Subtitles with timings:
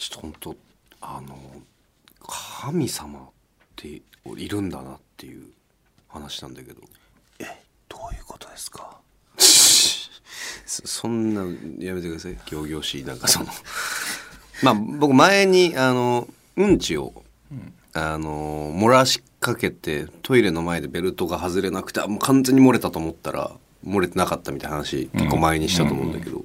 [0.00, 0.56] ちょっと本当
[1.02, 1.36] あの
[2.62, 3.22] 神様っ
[3.76, 5.44] ているんだなっていう
[6.08, 6.80] 話なんだけど。
[7.88, 8.98] どういうことですか？
[9.36, 11.42] そそんな
[11.84, 12.38] やめてください。
[12.50, 13.46] 仰々しいなんかその。
[14.62, 16.26] まあ僕前にあの
[16.56, 17.22] うんちを、
[17.92, 23.50] あの漏らしかけてトイレの前でベルトが外れなくてあもう完全に漏れたと思ったら
[23.84, 26.44] 漏れてなかったみたいな話結構前にしたと思うんだけど、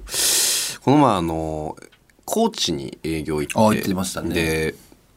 [0.82, 1.76] この前あの
[2.26, 4.34] 高知に営業行ってあ行ってましたね。
[4.34, 4.74] で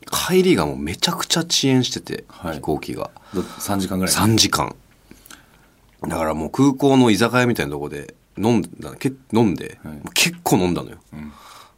[0.10, 2.56] 帰りがもうめちゃくちゃ遅延してて、はい。
[2.56, 3.12] 飛行機が。
[3.34, 4.76] ど3時間ぐらい？3時間。
[6.02, 9.94] だからもう空港の居酒屋みたいなとこで飲んだけ飲んで、はい。
[9.96, 10.98] もう結構飲んだのよ、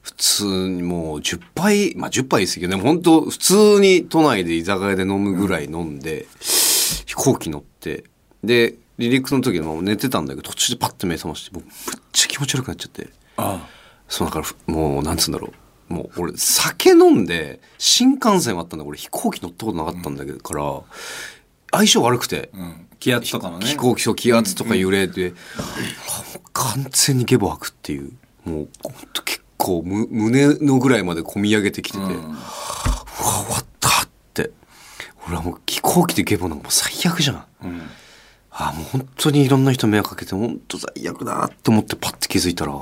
[0.02, 8.04] 普通にもう10杯まあ10杯言い過ぎよね本当普通に都内で居酒屋で飲むぐらい飲んで、飛行機乗って
[8.44, 11.74] で離陸の時もう寝てたんだけど途中でパッと目覚ましてもうむっ
[12.12, 13.10] ちゃ気持ち悪くなっちゃって。
[13.38, 13.68] あ
[14.12, 15.54] そうだからふもうなんつうんだろ
[15.90, 15.94] う。
[15.94, 20.82] もう俺酒飲んで新幹線はあったんだ俺飛行機乗ったことなかったんだけど、から
[21.72, 22.88] 相性悪くて、あうん。
[23.00, 23.66] 気圧とかのね。
[23.66, 28.12] 飛行機と気圧とか揺れで、あもう完全にゲボ吐くっていう。
[28.44, 34.52] もうほんと結構む胸のぐらいまで込み上げてきてて、うわ終わったって。
[35.26, 37.82] 俺はもう飛行機でゲボなんかもう最悪じゃん、うん。
[38.52, 42.74] あもう本当にいろんな人迷惑かけて本当最悪だって思ってパッて気づいたら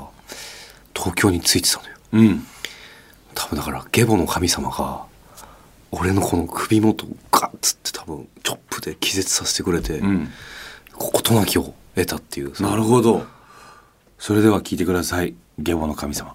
[0.94, 1.96] 東京に着いてたのよ。
[2.12, 2.46] うん。
[3.34, 5.04] 多分だからゲボの神様が
[5.92, 10.28] 俺のこの首元をガッつって多分チョップで気絶させてくれて、うん。
[10.92, 13.24] 事なきを得たっていうなるほど。
[14.18, 15.34] それでは聞いてください。
[15.58, 16.34] ゲボの神様。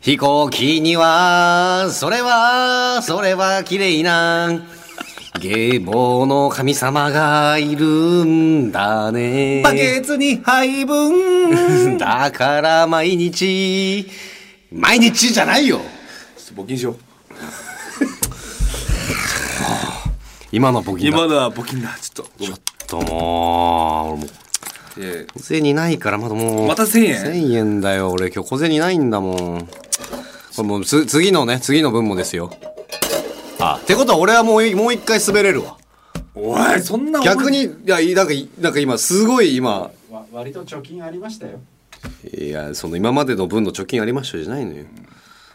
[0.00, 4.62] 飛行機にはそれはそれは綺麗な
[5.38, 7.86] ゲボの神様がいる
[8.24, 9.62] んだね。
[9.62, 11.98] バケツに配分。
[11.98, 14.08] だから毎日。
[14.72, 15.80] 毎日じゃないよ。
[16.54, 16.96] 募金しよう。
[20.52, 21.18] 今の募金だ。
[21.18, 21.96] 今のは募金だ。
[22.00, 22.44] ちょっと。
[22.44, 24.12] ちょっともう。
[24.12, 24.28] 俺もう
[24.98, 26.68] え小銭ないからまだもう。
[26.68, 28.30] また1000円？1000円だよ俺。
[28.30, 29.68] 今日小銭ないんだもん。
[30.56, 32.50] これもうつ次のね次の分もですよ
[33.58, 33.80] あ。
[33.82, 35.76] ってことは俺はもうもう一回滑れるわ。
[36.34, 39.90] おいそんな逆にいやいなんかいなんか今すごい今。
[40.10, 41.60] わ割と貯金ありましたよ。
[42.38, 44.84] いやその今までの分の貯金ありましたじゃないのよ。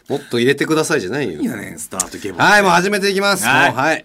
[0.08, 1.40] もっと入れてくださいじゃないよ。
[1.40, 3.46] いいよねスタートゲボはいもう始めていきます。
[3.46, 3.72] はい。
[3.72, 4.04] はい。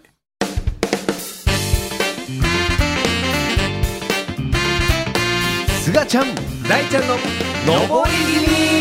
[5.81, 6.25] すがちゃん
[6.69, 7.15] 大ちゃんの
[7.65, 8.76] 上り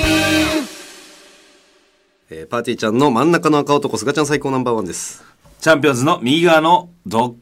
[2.30, 5.24] えーパーティーちゃんの真ん中の赤男すがちゃん最高ナンバーワンです。
[5.60, 7.36] チャンピオンズの右側のど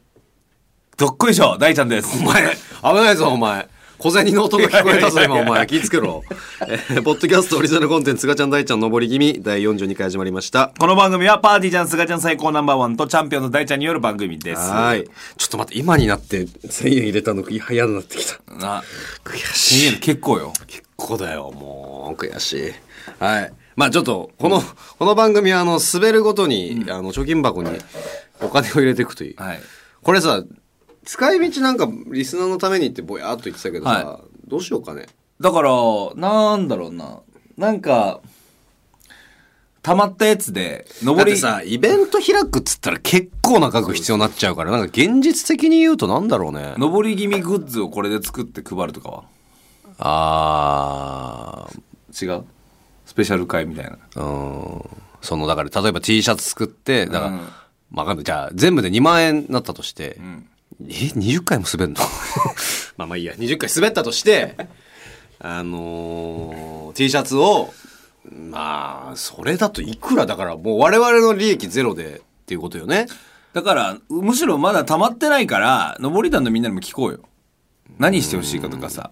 [0.99, 2.23] どっこいしょ大ちゃんです。
[2.23, 3.67] お前危ないぞお前。
[3.97, 5.67] 小銭の音が聞こえたぞ今お前。
[5.67, 6.23] 気ぃつけろ、
[6.69, 10.75] えーポッドキャストオリジナルコンテンツすがちゃん大ちゃん上り気味第42回始まりました。
[10.79, 14.61] この番組はパーティーちゃんすがちゃん最高ナンバーワンとチャンピオンの大ちゃんによる番組です。
[14.71, 15.05] はい。
[15.39, 18.39] ちょっと待って今になって1000円入れたの嫌になってきた。
[18.55, 18.83] な
[19.25, 19.87] 悔1000しい。
[19.95, 20.53] 円結構よ。
[20.67, 22.21] 結構だよもう。
[22.21, 22.73] 悔しい。
[23.19, 24.61] はいまあちょっとこの、
[24.99, 27.71] この番組はあの滑るごとに、あの貯金箱に
[28.41, 29.61] お金を入れていくという、はい。
[30.03, 30.45] これさ
[31.05, 35.07] 使い道なんかリスナーのためにってぼやっと言ってたけどさ、はどうしようかね。
[35.41, 35.71] だから
[36.15, 37.21] なんだろうな。
[37.57, 38.21] なんか
[39.83, 46.75] 溜まったやつでだ上りってさイベント開くっつったら結構な額必要になっちゃうからなんか現実的に言うとなんだろうね。
[46.79, 49.25] 上り気味グッズをこれで作って配るとか
[49.99, 51.69] は？
[51.69, 51.71] あ
[52.23, 52.45] 違う？
[53.07, 53.99] スペシャル会みたいな。
[54.15, 54.91] ーうん。
[55.21, 57.49] そのだから例えば T シャツ作ってだから、うん
[57.91, 58.25] まあわかんない。
[58.25, 60.47] じゃあ全部で2万円になったとして、ん。
[60.83, 62.01] え20回も滑んの？
[62.97, 63.35] まあまあいいや。
[63.35, 64.57] 20回滑ったとして
[65.39, 67.73] あのー T シャツを
[68.31, 73.07] まあそれだといくらだからもう我々の利益ゼロでっていうことよね。
[73.53, 77.21] だからむしろまだ溜まってないから上り団のみんなにも聞こうよ。
[77.99, 79.11] 何してほしいかとかさ。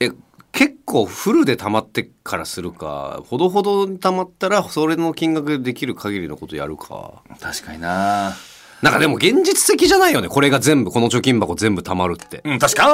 [0.00, 0.10] え
[0.52, 7.22] 結構フルで貯まってからするかほどほどに貯まったらそれの金額でできる限りのことやるか。
[7.40, 8.34] 確かにな。
[8.80, 10.28] なんかでも現実的じゃないよね。
[10.28, 12.40] これが全部この貯金箱全部貯まるって。
[12.44, 12.86] うん確か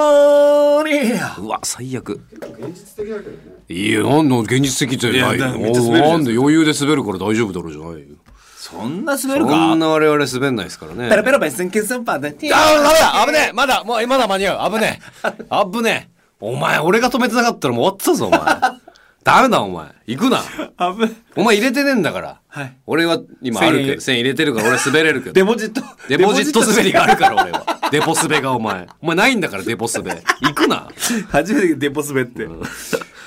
[0.82, 1.12] に。
[1.38, 2.20] うわ最悪。
[2.32, 3.36] 現実的だけどね。
[3.68, 5.20] いやなんの現実的じゃない。
[5.20, 6.10] よいやだめっちゃ滑るじゃん。
[6.10, 8.16] なんで余裕で滑るから大丈夫だろうじゃないよ。
[8.56, 9.50] そんな滑るか？
[9.52, 11.08] そんな我々滑んないですからね。
[11.08, 12.28] ペラペラベスンケンスンパーで。
[12.52, 14.72] あダメだ危ねえまだもうまだ間に合う。
[14.72, 15.30] 危ねえ
[15.72, 18.40] 危ねえお前俺が止めてなかったらもう終わってたぞお前。
[19.24, 19.86] ダメだお前。
[20.06, 20.42] 行くな。
[20.76, 22.76] あぶお前入れてねえんだから、はい。
[22.86, 25.32] 俺は今あるけど1000入れてるから俺滑れるけど。
[25.32, 25.82] デポジット。
[26.08, 27.64] デポジット滑りがあるから俺は。
[27.90, 28.86] デポ滑がお前。
[29.00, 30.22] お前ないんだからデポ滑。
[30.42, 30.88] 行くな。
[31.30, 32.46] 初めてデポ滑って。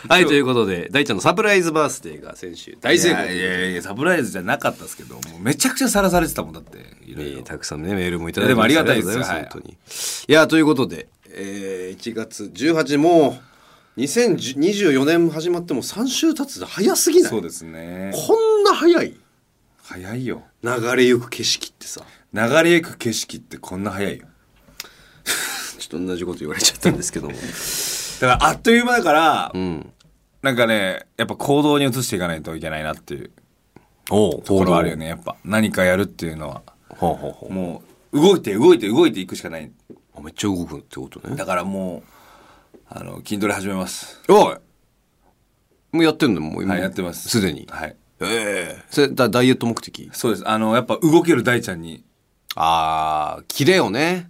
[0.08, 3.26] はい、ということで、大ちゃんのサプライズバースデーが先週大成功。
[3.26, 7.40] いやいやいやサプライズじゃなかったですけどもうめちゃくちゃさらされてたもんだっていろいろ。
[7.40, 9.78] えーたくさんね、メールもいただいてでもありがたいですはい本当に。
[10.28, 11.08] いや、ということで、
[11.40, 13.40] えー、1月18、も
[13.96, 17.30] う、2024年始まっても3週経つの早すぎない？
[17.30, 18.12] そうですね。
[18.14, 19.16] こんな早い？
[19.84, 20.44] 早いよ。
[20.64, 22.02] 流れゆく景色ってさ、
[22.34, 24.26] 流れゆく景色ってこんな早いよ。
[25.78, 27.34] ちょっと同じこと言われちゃったんですけども。
[27.34, 27.40] だ
[28.38, 29.94] からあっという間だから、うん。
[30.42, 33.32] なんかねやっぱ行動に移していかないといけないなっていう
[34.10, 35.08] ところはあるよね。
[35.08, 36.62] やっぱ何かやるっていうのは。
[36.90, 37.54] ほうほうほう。
[37.54, 39.72] もう動いて動いて動いていくしかない。
[40.07, 41.36] あめっちゃ動くってことね。
[41.36, 44.22] だからもうあの筋トレ始めます。
[44.30, 44.56] おい。
[45.92, 46.42] もうやってんの？
[46.42, 46.74] もう今？
[46.74, 47.30] はいやってます。
[47.30, 47.68] すでに？
[47.70, 47.96] はい。
[48.22, 48.84] ええ。
[48.90, 50.10] それだダイエット目的？
[50.14, 50.48] そうです。
[50.48, 52.04] あのやっぱ動ける大ちゃんに。
[52.56, 54.30] ああ、キレをね、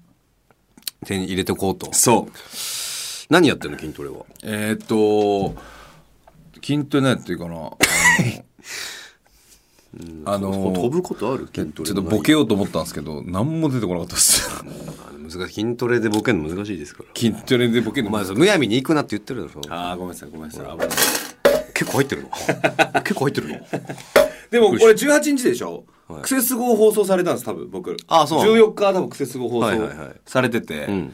[1.05, 1.93] 手に入れておこうと。
[1.93, 2.31] そう。
[3.29, 3.79] 何やってんの？
[3.79, 4.25] 筋トレは？
[4.43, 5.55] えー、っと
[6.61, 7.71] 筋トレなっていうかな。
[10.25, 11.47] あのあの飛ぶことある？
[11.47, 14.47] ちょっとボケようと思ったんですけど何も出てこなかったです
[15.29, 15.53] 難しい。
[15.63, 17.09] 筋トレでボケるの難しいですから。
[17.15, 18.09] 筋トレでボケるの？
[18.09, 19.61] お前さ、むやみに行くなって言ってるだろ。
[19.69, 20.65] ああごめんなさいごめんなさい。
[20.71, 20.87] 危ない。
[21.73, 22.29] 結構入ってるの？
[23.03, 23.59] 結構入ってるの？
[24.51, 25.85] でもこれ18日でしょ、
[26.21, 27.95] クセスゴ放送されたんです多分僕。
[28.07, 30.15] あそうなの？14日多分クセスゴ放送はいはいはい。
[30.25, 31.13] されてて、ん。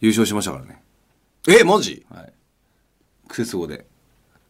[0.00, 0.82] 優勝しましたからね。
[1.48, 2.04] え、マジ？
[2.12, 2.32] はい。
[3.28, 3.86] クセスゴで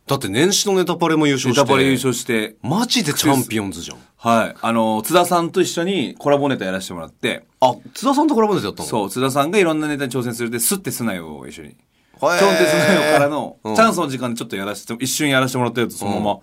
[0.09, 1.61] だって年始のネタパレも優勝して。
[1.61, 2.57] ネタパレ優勝して。
[2.63, 3.99] マジでチャンピオンズじゃん。
[4.17, 4.55] はい。
[4.61, 7.45] あの津田さんと一緒にコラボネタやらせてもらって。
[7.61, 8.89] あ、津田さんとコラボネタやったの？
[8.89, 11.77] そう津田さんがいろんなネタに挑戦するで「すってすなよ」を一緒に。
[12.21, 13.77] ちょんてすなよからの、うん。
[13.77, 16.41] チャンスの時間でちょっとやらせて一瞬やらせてもらったやつそのま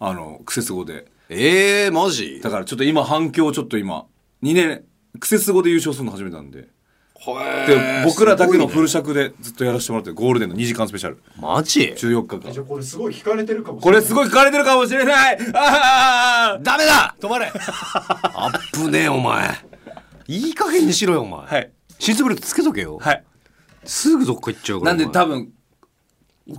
[0.00, 1.06] ま、あのクセスゴで。
[1.30, 2.40] ええー、マジ？
[2.42, 4.06] だからちょっと今反響ちょっと今
[4.42, 4.84] 2年
[5.18, 6.68] クセスゴで優勝するの初めてなんで
[7.66, 11.22] で僕らだけのフル尺でずっとやらせてもらってゴールデンの2時間スペシャル。
[11.40, 12.52] マジ？14日間。
[12.52, 14.02] じゃあこれすごい聞かれてるかもしこれない。
[14.02, 15.38] れすごい聞かれてるかもしれない。
[15.54, 17.14] あダメだ！
[17.20, 17.50] 止まれ！
[17.54, 19.48] あっぶねえお前。
[20.26, 21.72] いい加減にしろよお前、はい。
[21.98, 23.24] シートベルトつけとけよ、はい。
[23.84, 25.14] すぐどっか行っちゃうからなんでお前。
[25.14, 25.52] 多分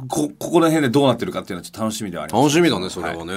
[0.09, 2.41] こここら辺でどうなってるかっていうのはちょっと楽しみではあります。
[2.43, 3.33] 楽しみだねそれはね、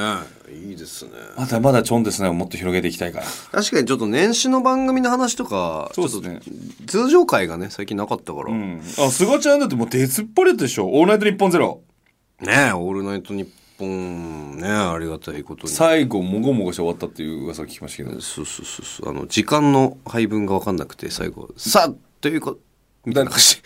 [0.51, 1.11] い、いですね。
[1.37, 3.27] まだまだちょんですねもっと広げていきたいから。
[3.53, 6.41] 確かにちょっと年始の番組の話とかそうですね。
[6.43, 8.81] ちょっと通常回がね最近なかったから、うん。
[8.99, 11.83] あ菅ちゃんだってもう出ずっぱりでしょ「オールナイトニッポンゼロ。
[12.41, 13.49] ねえ「オールナイトニッ
[13.79, 15.69] ポン」ねありがたいことに。
[15.69, 18.21] 最後もごもごして終わったっていう噂を聞きましたけど。
[18.23, 19.11] そうそうそうそう。
[19.11, 22.59] あの時間の配分が分かんなくて最後さあということ
[23.05, 23.59] みたいな感じ。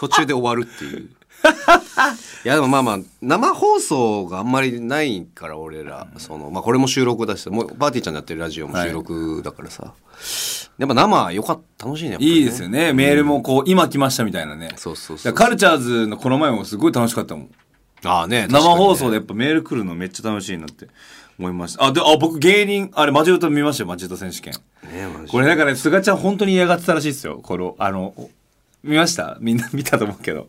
[0.00, 1.10] 途中で終わるっていう
[2.44, 9.94] いやでもまあまあ生放送があんまりないから俺らそのまあこれも収録だしもうパーティーちゃんのやってるラジオも収録だからさ、
[10.78, 12.36] やっぱ生よかった楽しいねやっぱりね。
[12.38, 12.92] いいですよね。
[12.92, 14.70] メールもこう今来ましたみたいなね。
[14.76, 17.50] そうそうそうカルチャーズのこの前もすごい楽しかったもん。
[18.04, 20.86] ああね生放送でやっぱメール来るのめっちゃ楽しいなって
[21.38, 21.84] 思いました。
[21.84, 24.52] あであ僕芸人あれマジ歌見ましたよマジ歌選手権。
[25.28, 27.40] これなんかね菅ちゃん本当に嫌がってたらしいですよ。
[27.42, 28.14] このあの
[28.84, 29.36] 見ました？
[29.40, 30.46] みんな見たと思うけど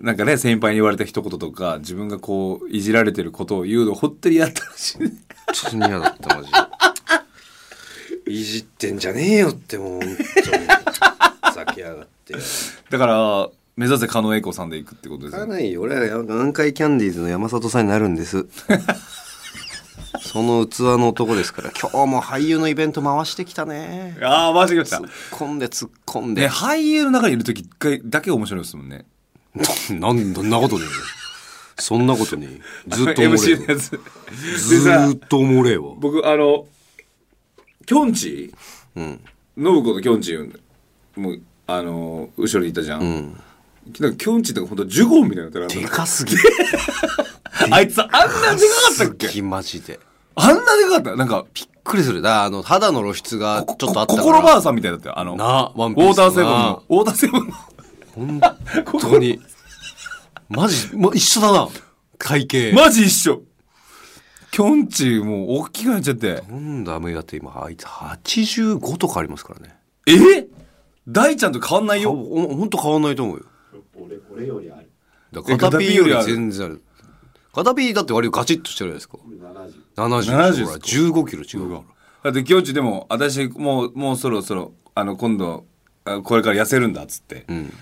[0.00, 4.98] なんかね先輩に言われた一言とか自分がこういじられてることを言うの本当に嫌だったらしい。
[4.98, 5.10] 本
[5.70, 6.56] 当に嫌だったマジで。
[8.32, 10.16] いじってんじゃねえよってもう本当に。
[11.52, 12.34] ふざけやがって。
[12.90, 15.40] だから目指せ狩野英孝さんで行くってことですよ。
[15.40, 18.46] かないよ俺は南海キャンディーズの山里さんになるんです。
[20.20, 21.70] その器の男ですから。
[21.70, 24.16] 今日も俳優のイベント回してきたね。
[24.22, 24.96] ああ回してきました。
[24.96, 29.04] 突っ込んで突っ込んねで、俳優の中にいる時一回だけ面白いですもんね
[30.00, 30.92] なんどんなことねえよ
[31.78, 32.60] そんなことねえ
[32.94, 33.90] ずっとおもれえ MC のわやつ。
[33.90, 33.98] で
[34.56, 36.66] ずさーっとおもれえわ僕あの
[37.86, 38.52] きょんち？
[38.96, 39.20] うん。
[39.56, 40.36] 信子ときょんち
[41.16, 43.40] もうあの後ろにいたじゃん、うん。
[44.00, 46.34] なんかきょんちって本当ジュゴンみたいになってでるかすぎ。
[47.70, 48.54] あいつあんなでかか
[48.94, 49.28] ったっけ？
[49.28, 50.00] すぎマジで。
[50.34, 51.16] あんなでかかった？
[51.16, 52.22] なんかびっくりする。
[52.22, 54.22] だあの肌の露出がちょっとあったから。
[54.24, 56.16] 心ばあさんみたいだったよあのなワンウピースの。
[56.16, 56.82] ォーターセブンの。
[56.88, 57.54] ウォーターセブンの
[58.16, 58.40] 本
[59.00, 59.40] 当に。
[60.48, 61.68] マジ、ま、一緒だな。
[62.18, 63.42] 体型マジ一緒。
[64.50, 66.42] きょんちもう大きくなっちゃって。
[66.48, 69.76] なんだめだって今あいつ85とかありますからね。
[70.06, 70.46] え？
[71.06, 72.12] 大ちゃんと変わんないよ。
[72.12, 73.44] ほほんと変わんないと思うよ。
[73.94, 74.90] 俺俺よりある。
[75.32, 76.82] だから片 P より全然ある。
[77.52, 79.88] 片 P だって割とガチッとしてるじゃないですか。
[79.96, 81.74] 70 70 70ほら15キロ違うか
[82.24, 82.30] ら。
[82.30, 85.66] だってきょんちでも私もうもうそろそろあの今度
[86.04, 87.72] あこれから痩せるんだっつって、ん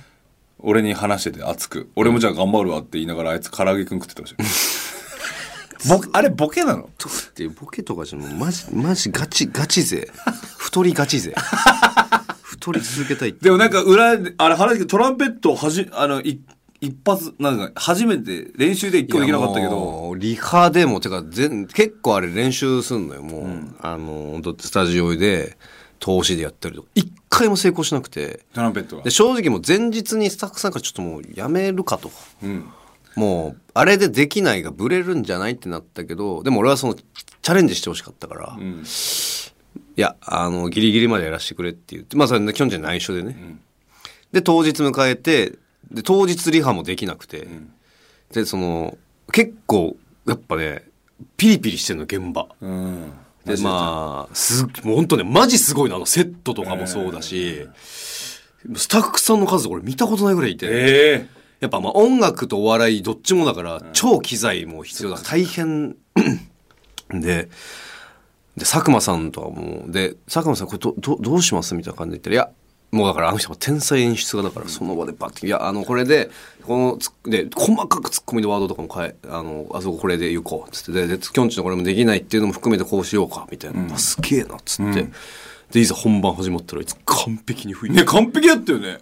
[0.59, 6.89] 俺に話してて熱く俺もじゃあ頑張るわって言いながらあいつ唐揚げくん食ってましたよボ あれボケなの？
[6.97, 10.09] とってボケとかじゃもうマジマジガチガチ勢。
[10.57, 11.35] 太りガチ勢。
[12.43, 16.41] 太り続けたいってでもなんか裏であれ原宿トランペットをはじあのい
[16.81, 19.71] 一発なんか初めて練習で一個できなかったけど。
[19.73, 25.57] もうリハでもてか全結構あれ練習すんのよもう、あの本当スタジオで
[26.05, 26.89] 投資でやったりとか。
[26.95, 28.41] 一回も成功しなくて。
[28.53, 29.05] トランペットが。
[29.05, 32.11] で正直もう前日にスタッフさんからちょっともうやめるかと
[32.43, 32.69] うん。
[33.17, 38.85] もうあれでできないがブレるんじゃないってなったけどでも俺はそのチャレンジしてほしかったから、いうん。
[39.97, 42.17] やあのギリギリまでやらせてくれって言って。
[42.19, 43.57] まあそれねきょんちゃ内緒でね、
[44.31, 45.53] で当日迎えて
[45.91, 47.49] で当日リハもできなくて、
[48.31, 48.99] でその
[49.33, 49.97] 結構
[50.27, 50.85] やっぱね
[51.39, 52.49] ピリピリしてんの現場。
[52.61, 53.13] うん
[53.45, 61.45] でまあすもう本当ねマジすごいのあのセットとかもそうだし、スタッフさんの数俺見たことないぐらいいて、ええ。
[61.61, 65.29] やっぱまあ音楽とお笑いどっちもだから超機材も必要だから。
[65.29, 65.97] 大変。
[67.11, 67.49] で
[68.57, 72.51] で佐久間さんとかもで佐久間さんこれどどどうしますみたいな感じで言ったら「いや
[72.95, 76.31] もうだからあの人も天才演出家だからその場でバッて「いやあのこれで
[76.63, 85.09] このつで細かくツッコミのワードとかも変えあのあそここれで言こう」っつってでできょんちのこれもできないっていうのも含めてこうしようかみたいな「あすげえな」っつって、
[85.73, 88.99] でいざ本番始まったらあいつ完璧に吹いて、ね完璧だったよね。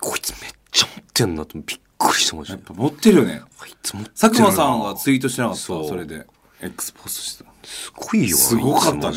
[0.00, 3.42] こいつめっちゃ持ってんなとびっくりしてましたやっぱ持ってるよね。
[3.60, 4.20] あいつ持ってるな。
[4.20, 5.88] 佐久間さんはツイートしてなかったそう。
[5.88, 6.26] それで。
[6.62, 7.50] エクスポストしてた。
[7.62, 9.16] すごいよすごかったね。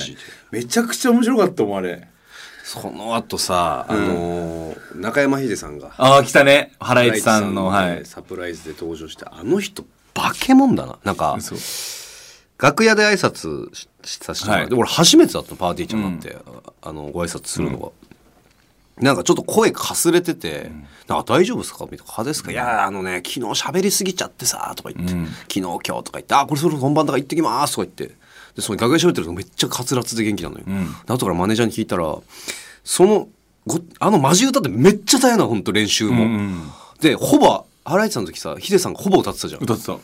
[0.52, 2.08] めちゃくちゃ面白かったもんあれ
[2.68, 6.74] その後さ、あのー中山秀さんがああ来たね。
[6.82, 8.06] ハライチさんのはい。
[8.06, 11.00] サプライズで登場してあの人化け物だな。
[11.06, 11.58] なんかそう
[12.60, 14.82] 楽屋で挨拶ししさせてもらって、はい。
[14.82, 16.38] 俺初めてだったのパーティーちゃんになって、
[16.82, 17.90] あのご挨拶するのが、
[18.98, 20.72] なんかちょっと声かすれてて
[21.08, 22.84] 「なんか大丈夫ですか?」みたいな「派ですか?」いや。
[22.86, 25.26] あのね昨日喋りすぎちゃってさ」とか言って、うん。
[25.28, 28.18] 昨日今日」とか言って「あこれそろ本番だから行ってきます」とか言って
[28.58, 30.88] でその楽屋喋ってるのめっちゃカツラツで元気なのよ、ん。
[31.06, 32.18] で後からマネージャーに聞いたら
[32.84, 33.30] その
[33.68, 36.62] ごあのマジ歌ってめっちゃ大変なの本当練習も、うんうん
[37.00, 39.62] でほぼハライチさんの時さヒデさんがほぼ歌ってたじゃん。
[39.62, 39.98] 歌ってた。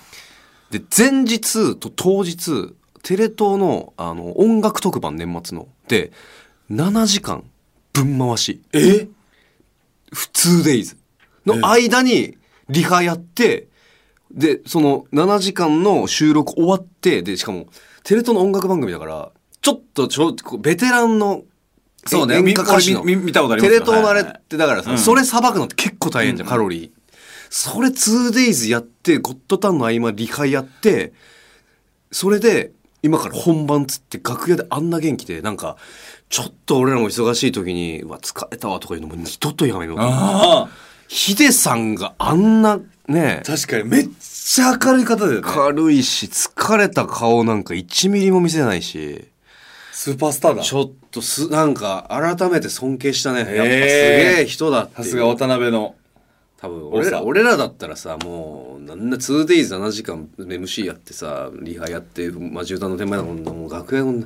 [0.70, 5.68] で前日と当日テレ東のあの音楽特番年末の。
[5.88, 6.12] で
[6.72, 7.44] 7時間
[7.92, 8.62] 分回し。
[8.74, 9.08] え？
[10.14, 10.98] 普通デイズ
[11.48, 12.38] の間に
[12.70, 13.68] リハやって
[14.32, 17.66] でその7時間の収録終わってでしかも
[18.04, 19.32] テレ東の音楽番組だから
[19.62, 21.44] ちょっとちょベテランの
[22.06, 22.36] そうね。
[22.36, 23.04] 演歌歌手の。
[23.04, 24.98] 見たことありますよテレ東のあれってだからさ、うん。
[24.98, 26.92] それさばくのって結構大変じゃん、カロリー。
[27.50, 31.14] それ 2days やって、ゴッドタンの合間リハやって、
[32.12, 32.72] それで、
[33.04, 35.78] 今から本番つって楽屋であんな元気で、なんか、
[36.30, 40.02] ちょっと俺らも忙しい時に、うわ、疲れたわとかいうのも二度とやめようと。
[40.02, 40.70] ああ
[41.08, 45.42] ヒデさんがあんな、ね、確かにめっちゃ明るい方だよね。
[45.42, 49.28] 軽いし、疲れた顔なんか1ミリも見せないし、
[49.92, 50.64] スーパースターだ。
[50.64, 53.40] ちょっとす、なんか改めて尊敬したね。
[53.40, 54.96] やっぱすげえ人だって。
[54.98, 55.96] さすが渡辺の。
[56.64, 64.22] 多分俺ら俺らだったらさもうなんな 2days7 時間 MC やってさリハやってマジ歌の手前だもんなもう楽屋の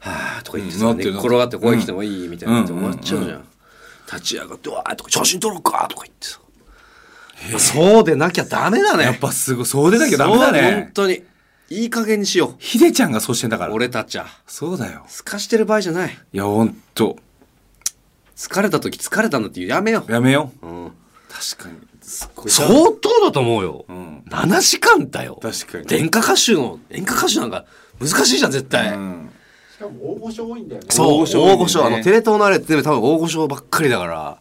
[0.00, 3.44] はあとか言ってさ、うんなってる寝っ転がって声来てもいいみたいなってうん終わっちゃうじゃん、
[4.06, 6.40] 立ち上がって「わー」とか「写真撮ろうか」とか言ってさ
[7.58, 9.04] そうでなきゃダメだね。
[9.04, 11.22] やっぱすごいそうでなきゃダメだそう本ね当に
[11.68, 13.74] いい加減にしよヒデちゃんがそうしてんだかうら。
[13.74, 14.26] 俺たちは。
[14.46, 15.04] そうだよ。
[15.08, 16.18] すかしてる場合じゃない。
[16.32, 17.16] いやほんと。
[18.36, 20.66] 疲れた時疲れたんだっていうやめよやめよう。
[20.66, 20.92] う、うん、
[21.28, 21.78] 確かに。
[22.02, 22.50] すっごい。
[22.50, 24.22] 相当だと思うよ、ん。
[24.28, 25.38] 7時間だよ。
[25.42, 26.00] 確かに。
[26.00, 27.64] 演歌歌手の演歌歌手なんか
[28.00, 29.30] 難しいじゃん絶対、うん。
[29.74, 30.86] しかも大御所多いんだよね。
[30.90, 31.84] そう大御所。
[31.86, 34.38] あのテレ東のあれって多分大御所ばっかりだから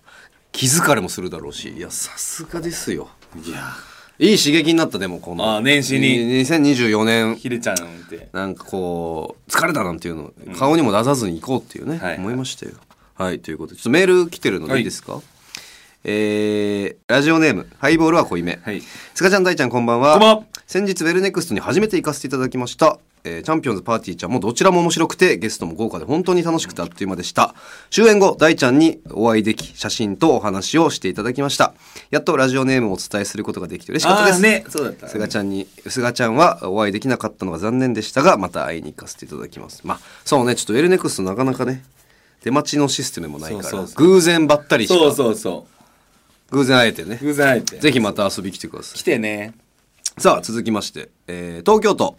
[0.55, 3.09] 気疲れもするだろうしいやさすがですよ。
[3.35, 3.73] いや。
[4.17, 5.57] いい刺激になったでもこの。
[5.57, 6.17] あ年始に。
[6.45, 7.77] 2024年ヒデちゃんっ
[8.09, 8.29] て。
[8.31, 12.17] なんかこう疲れたなんていうの、顔にも出さずに行こうっていうね、はい。
[12.17, 12.71] 思いましたよ。
[13.15, 13.77] はいということで。
[13.77, 15.21] ちょっとメール来てるのでいいですか、
[16.05, 18.81] えー、ラジオネームハイボールは濃いめ、はい。
[19.13, 20.13] すがちゃん大ちゃんこんばんは。
[20.13, 20.43] こんばんは。
[20.67, 27.55] 先日ウェルネクストに初めて行かせていただきました、えーチャンピオンズパーティーちゃんもどちらも面白くてゲストも豪華で本当に楽しくてあっという間でした。
[27.89, 31.73] 終演後大ちゃんにお会いでき写真とお話をしていただきました。
[32.11, 34.41] やっとラジオネームをお伝えすることができて嬉しかったです。
[34.41, 39.81] ねそうだったすがちゃんにすがちゃんはお会いできなかったのが残念でしたがまた会いに行かせていただきます。
[39.83, 41.83] まあそうねちょっとウェルネクストなかなかね
[42.43, 45.65] 出待ちのシステムもないから偶然ばったりそうそうそ
[46.51, 47.17] 偶然会えてね。
[47.21, 47.77] う偶然会えて。
[47.77, 48.99] ぜひまた遊び来てください。
[48.99, 49.53] 来てね。
[50.17, 52.17] さあ続きまして、えー東京都、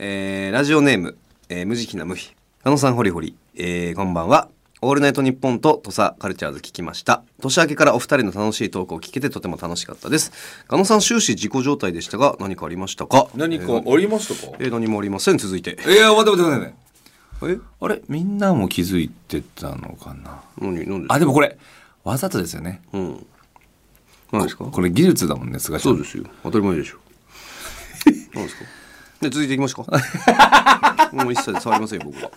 [0.00, 1.16] えーラジオネーム、
[1.48, 2.32] えー無慈悲な無比。
[2.62, 4.48] 加野さんホリホリ、えーこんばんは。
[4.80, 7.24] オールナイトニッポンと土佐カルチャーズ聞きました。
[7.40, 10.30] 年明けからお二人の楽しいトークを聞けてとても楽しかったです。
[10.68, 13.26] 加野さん終始自己状態でしたが何かありましたか？
[13.34, 14.56] 何かえーありましたか？
[14.60, 15.76] えー何もありません続いて。
[15.84, 17.54] いや待って待って待って。
[17.54, 17.58] え？
[17.80, 18.02] あれ？
[18.08, 20.42] みんなも気づいてたのかな？
[20.60, 20.88] 何？
[20.88, 21.58] 何あでもこれ
[22.04, 22.82] わざとですよね。
[22.92, 23.26] うん。
[24.30, 24.64] 何ですか？
[24.66, 26.22] これ技術だもんね菅そうですよ。
[26.44, 26.98] 当たり前でしょ。
[28.32, 28.64] 何ですか？
[29.20, 29.84] で続いていきますか
[31.12, 32.30] もう一切触りませんよ僕は。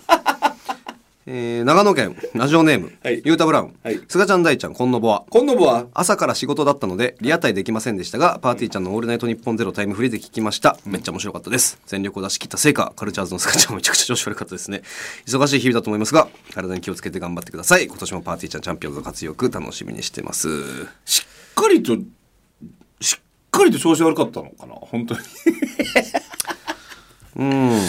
[1.28, 3.22] えー、長野県ラジオネーム、はい。
[3.24, 4.02] ゆうたブラウン、はい。
[4.08, 11.80] 菅ちゃん大ちゃんこんのぼは今度は朝から仕事だったのでリアタイできませんでしたがパーティーちゃんの「オールナイトニッポンゼロタイムフリーで聞きました、めっちゃ面白かったです。
[11.86, 14.82] 全力を出し切ったせいかカルチャーズのスカちゃんもめちゃくちゃ調子悪かったですね。
[15.28, 17.86] 忙しい日々だと思いますが体に気をつけて頑張ってください。
[17.86, 20.50] 今年もパーティーちゃんチャンピオンズの活躍楽しみにしてます。
[21.06, 21.96] しっかりと
[23.00, 23.20] しっ
[23.52, 25.20] かりと調子悪かったのかな本当に
[27.36, 27.80] 本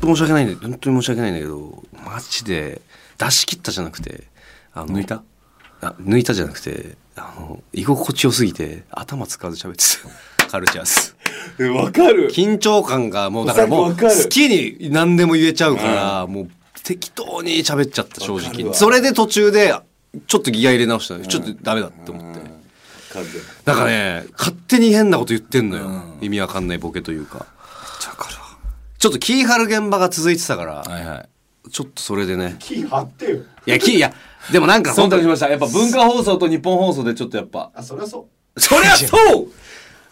[0.00, 2.80] 当申し訳ないんだ本当に申し訳ないんだけどマジで
[3.18, 4.24] 出し切ったじゃなくて
[4.72, 5.22] あの抜いた？
[5.82, 10.08] あ抜いたじゃなくてあの居心地よすぎて頭使わず喋ってた。
[10.46, 11.14] カルチャー
[11.58, 12.30] ズわかる？
[12.30, 16.48] 緊張感がもうだからもう好きに何でも言えちゃうから、もう
[16.84, 18.72] 適当に喋っちゃった正直。
[18.72, 19.74] それで途中で
[20.28, 22.40] ちょっとギア入れ直したのちょっとダメだって思って、
[23.64, 27.46] だからね勝手に変なこと言ってんのよ、意味わかんないボケというか
[28.06, 28.28] ちゃか
[28.98, 31.26] ちょっと気張る現場が続いてたから、はいは
[31.66, 31.70] い。
[31.70, 32.56] ちょっとそれでね。
[32.58, 33.36] 気張ってよ。
[33.66, 34.12] いや気いや。
[34.52, 35.48] でもなんか 忖度しました。
[35.48, 37.70] やっぱ文化放送と日本放送でちょっとやっぱ。
[37.74, 39.48] あ、そりゃそそりゃそう。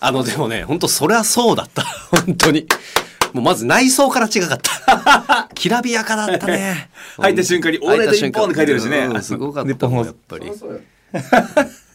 [0.00, 1.82] あのでもね本当そりゃそうだった。
[1.82, 2.66] 本当に。
[3.32, 5.48] もうまず内装から違かった。
[5.54, 6.90] きらびやかだったね。
[7.16, 8.98] 入った瞬間にオールナイトニッポンって書いてるしね。
[9.12, 9.68] うんすごかった。
[9.68, 9.96] 日本放送。
[9.96, 10.46] もんやっぱり。
[10.46, 10.56] やっ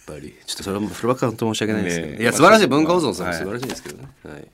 [0.06, 0.36] ぱり。
[0.46, 2.68] ちょっとそれはもうフルバックは本当申し訳ないですけど、いや素晴らしい。
[2.68, 3.38] 文化放送さんはい。
[3.38, 4.48] 素晴らしいですけどね、はい、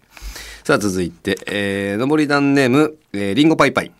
[0.65, 3.91] さあ続いて、えー、のぼり団ネーム、えー、リンゴパイパイ、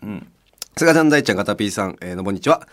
[0.76, 2.66] 菅ちゃん大ちゃんガタピーさん、えー、のぼんにちは。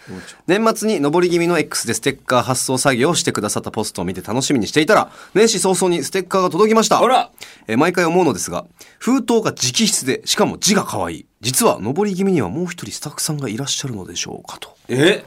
[0.48, 7.04] 年末に上り気味の X でステッカー発送作業をしてくださったポストを見て楽しみにしていたら年始早々にステッカーが届きました。
[7.04, 7.30] あら。
[7.68, 8.66] えー毎回思うのですが
[8.98, 11.26] 封筒が直筆でしかも字が可愛い。
[11.42, 14.76] 実は上り気味にはもう一人スタッフさんがいらっしゃるのでしょうかと。
[14.88, 15.24] え？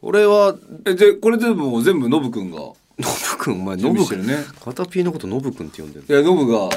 [0.00, 0.54] これは
[0.86, 2.58] えでこれでも全部ノブくんが。
[2.58, 4.36] ノブくんお前準ノブくんね。
[4.64, 6.68] ガタピーのことノブくんって呼んでるいやノブが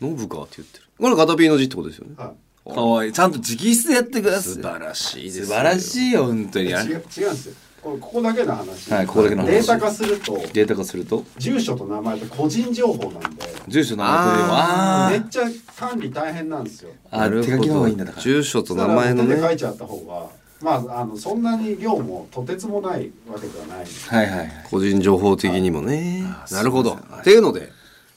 [0.00, 0.84] ノブかって言ってる。
[0.98, 2.14] これガタピーの字ってことですよね。
[2.16, 2.32] は
[2.74, 3.08] かわい。
[3.10, 4.54] いちゃんと直筆でやってください。
[4.54, 5.46] 素晴らしいですよ。
[5.46, 6.64] 素晴らしいよ本当い。
[6.64, 7.54] に違う違うんですよ。
[7.80, 8.92] これここだけの話。
[8.92, 9.48] はいここだけの話。
[9.48, 10.32] データ化すると。
[10.52, 11.24] データ化すると。
[11.38, 15.20] 住所と名前と個人情報なんで、住所の名前であー。
[15.20, 15.42] めっちゃ
[15.76, 16.90] 管理大変なんですよ。
[17.10, 18.22] あー手書きの方がいいんだだから。
[18.22, 20.26] 住所と名前のだから手で書ねいちゃった方が、
[20.60, 23.86] まああのそんなに量もとてつもないわけではない。
[24.08, 24.66] はいはいはい。
[24.68, 26.24] 個人情報的にもね。
[26.26, 26.94] あなるほど。
[27.20, 27.70] っていうので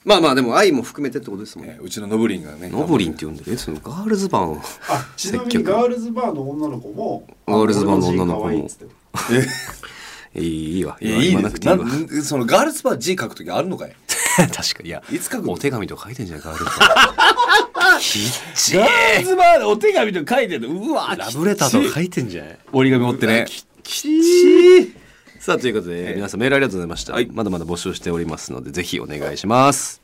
[0.04, 1.76] まあまあでも愛も含めてってことですもんね。
[1.78, 3.58] えーうちのノブリンがねノブリンって呼んでる？
[3.58, 8.46] そのガールズバーのあちなみにガールズバーの女の子もガールズバーの女の子も。
[8.48, 8.86] 俺字可
[9.30, 10.98] 愛いいい いいわ。
[11.02, 11.86] いやいわなくていいわ。
[12.24, 13.96] そのガールズバー G 書くときあるのかい？
[14.38, 14.90] 確かに。
[14.90, 15.52] いやいつ書くの？
[15.54, 16.46] お手紙とか書いてんじゃない？
[16.46, 18.00] ガールズバー。
[18.00, 22.58] ひっちガールズバーでお手紙とか書いてるうわラブレターとか書いてんじゃない？
[22.72, 23.46] 折り紙持ってね。
[23.84, 24.94] きち
[25.42, 27.26] さあということで、皆さんメールありがとうございました、はい。
[27.26, 30.00] まだまだ募集しておりますのでぜひお願いします。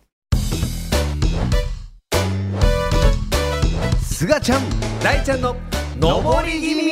[4.02, 4.62] 菅ちゃん
[5.00, 5.56] 大ちゃんの
[6.02, 6.92] 上り気味。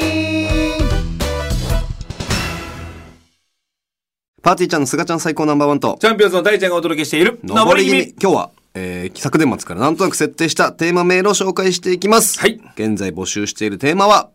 [4.43, 8.15] パーティーちゃんの菅ちゃん最高ナンバーワンとチャンピオンズの大ちゃんがお届けしている上り気味。
[8.21, 12.39] 今日は、えー、昨年末からなんとなく設定したテーマメールを紹介していきます。
[12.39, 12.61] はい。
[12.75, 14.29] 現在募集しているテーマは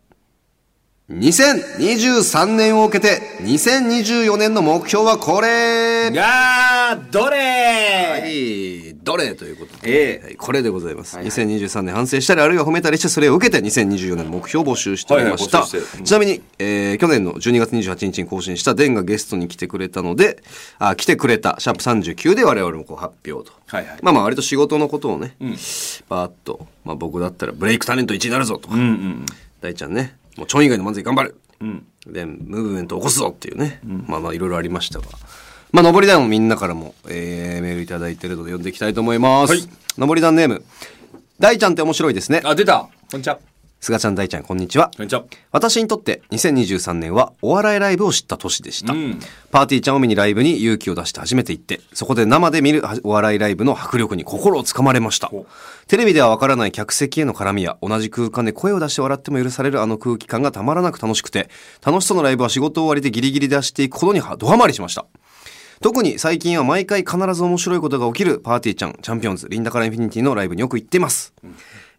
[1.11, 6.09] 2023年を受けて2024年の目標はこれ。
[6.11, 7.37] がーどれ。
[7.37, 10.25] はい、どれということで、ええ。
[10.25, 15.97] はいこれでございます、2023年反省したりあるいは褒めたりしてそれを受けて2024年の目標を募集しておりました、はいはい募集して。
[15.99, 20.41] うんちなみに、えー去年の12月28日に更新したデンがゲストに来てくれたので
[20.79, 23.99] あ来てくれたシャープ39で我々もこう発表と、はいはい。
[24.01, 25.35] まあまあ割と仕事のことをね、
[26.09, 29.25] バーッと、まあ、僕だったらブレイクタレント1位になるぞとか、うんうん。
[29.61, 31.85] 大ちゃんねもうちょん以外の漫才頑張る、ん。
[32.05, 35.05] でムーブメント起こすぞっていうね、まあまあいろいろありましたが。
[35.71, 39.69] まあ上り団もみんなからも、えーメールいただいてるので読んでいきたいと思います、はい。
[39.97, 40.63] 上り団ネーム。
[41.39, 42.41] 大ちゃんって面白いですね。
[42.43, 42.89] あ出た。
[43.09, 43.39] こんにちは
[43.83, 44.91] 菅ちゃん大ちゃんこんにちは。
[44.95, 45.25] こんにちは。
[45.51, 49.19] 私にとって2023年はお笑いライブを知った年でした、うん。
[49.49, 55.29] パーティーちゃんを見にライブに勇気を出して初めて行ってそこで生で見るお笑いライブの迫力に心をつかまれました。
[55.29, 55.47] ほ
[55.87, 61.49] テレビではわからない客席への絡みや同じ空間で声を出して笑っても許されるあの空気感がたまらなく楽しくて
[61.83, 65.07] 楽しそうなライブは仕事終わりでギリギリ出していくことにはドハマりしました。
[65.81, 71.33] 特に最近は毎回必ず面白いことが起きるパーティーちゃん、チャンピオンズ、リンダからインフィニティのライブによく行ってます。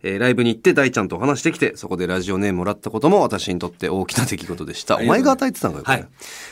[0.02, 4.96] えーライブに行って大ちゃんとお話してきて、そこでラジオネームもらったことも私にとって大きな出来事でした。
[4.96, 5.98] お前が与えてたのよ、これ。
[5.98, 6.08] はい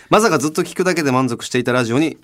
[0.08, 2.18] まさかずっと聞くだけで満足していたラジオに、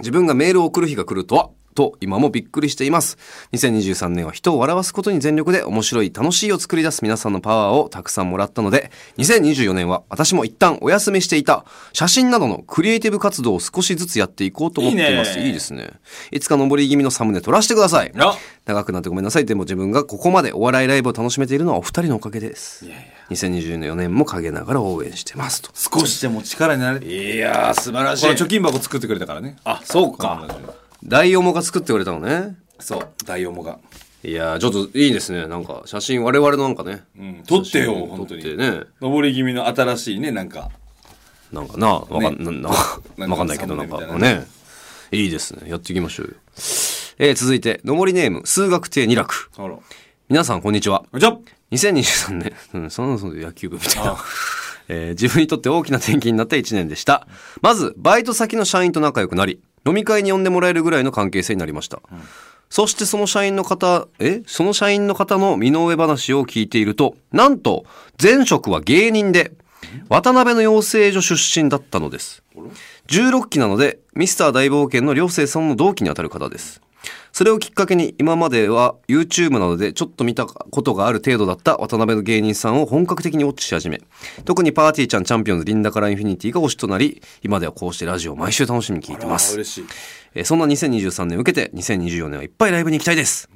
[0.00, 3.16] 自分がメールを送る日が来るとは、と今もびっくりしています。
[3.52, 15.38] 2023年は人を笑わすことに全力で面白い楽しいを作り出す皆さんのパワーをたくさんもらったので、2024年は私も一旦お休みしていた写真などのクリエイティブ活動を少しずつやっていこうと思っています。
[15.38, 15.88] いいねいいですね。
[16.32, 18.12] いつか登り気味のサムネ撮らせてください。
[18.18, 19.46] あ長くなってごめんなさい。
[19.46, 22.86] でも自分がここまでお笑いライブを楽しめているのはお二人のおかげです。
[23.30, 25.70] 2024年も陰ながら応援してますと。
[25.74, 30.46] 少しでも力になれいやー、素晴らこの貯金箱作ってくれたからねあ、そうか。
[31.04, 32.56] 大オモが作ってくれたのね。
[32.80, 33.78] そう大オモが
[34.24, 35.46] いやー、ちょっといいですね。
[35.46, 37.04] なんか、写真、我々のなんかね。
[37.16, 38.82] うん撮ってよ本当に撮ってね。
[39.00, 40.70] 上り気味の新しいねなんか
[41.52, 42.68] なんかな、わかん、ねなな
[43.28, 44.46] わかんないけど、なんかね。
[45.12, 45.70] いいですね。
[45.70, 46.32] やっていきましょうよ。
[47.18, 49.50] えー、続いて、のぼりネーム、数学亭二楽。
[49.56, 49.78] あら
[50.28, 51.04] 皆さん、こんにちは。
[51.16, 51.38] じゃあ
[51.70, 54.16] 2023年、うん、そのその野球部みたいな。
[54.88, 57.28] えー自分にとって大きな転機になった1年でした。
[57.60, 62.00] まず、バイト先の社員と仲良くなり、飲み会に呼んでもらえるぐらいの関係性になりました。
[62.68, 64.42] そしてその社員の方、え？
[64.46, 67.86] その社員の方の身の上話を聞いていると、なんと、
[68.22, 69.52] 前職は芸人で、
[70.10, 72.42] 渡辺の養成所出身だったのです。
[73.06, 76.82] 16期なので、ミスター大冒険の両生さんの同期にあたる方です。
[77.32, 84.00] それをきっかけに今までは YouTube などでちょっと見たことがある程度だった渡辺の芸人さんを本格的にウォッチし始め、
[84.44, 89.54] 特にパーティーちゃんチャンピオンズリンダからインフィニティが推しとなり、今ではこうしてラジオを毎週楽しみに聞いてます。
[89.54, 89.84] 嬉しい
[90.34, 93.48] えーそんな2023年を受けて2024年はいっぱいライブに行きたいです。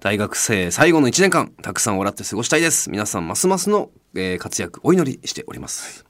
[0.00, 2.90] 大学生最後の1年間、たくさん笑って過ごしたいです。
[2.90, 6.04] 皆さんますますの、えー活躍お祈りしております。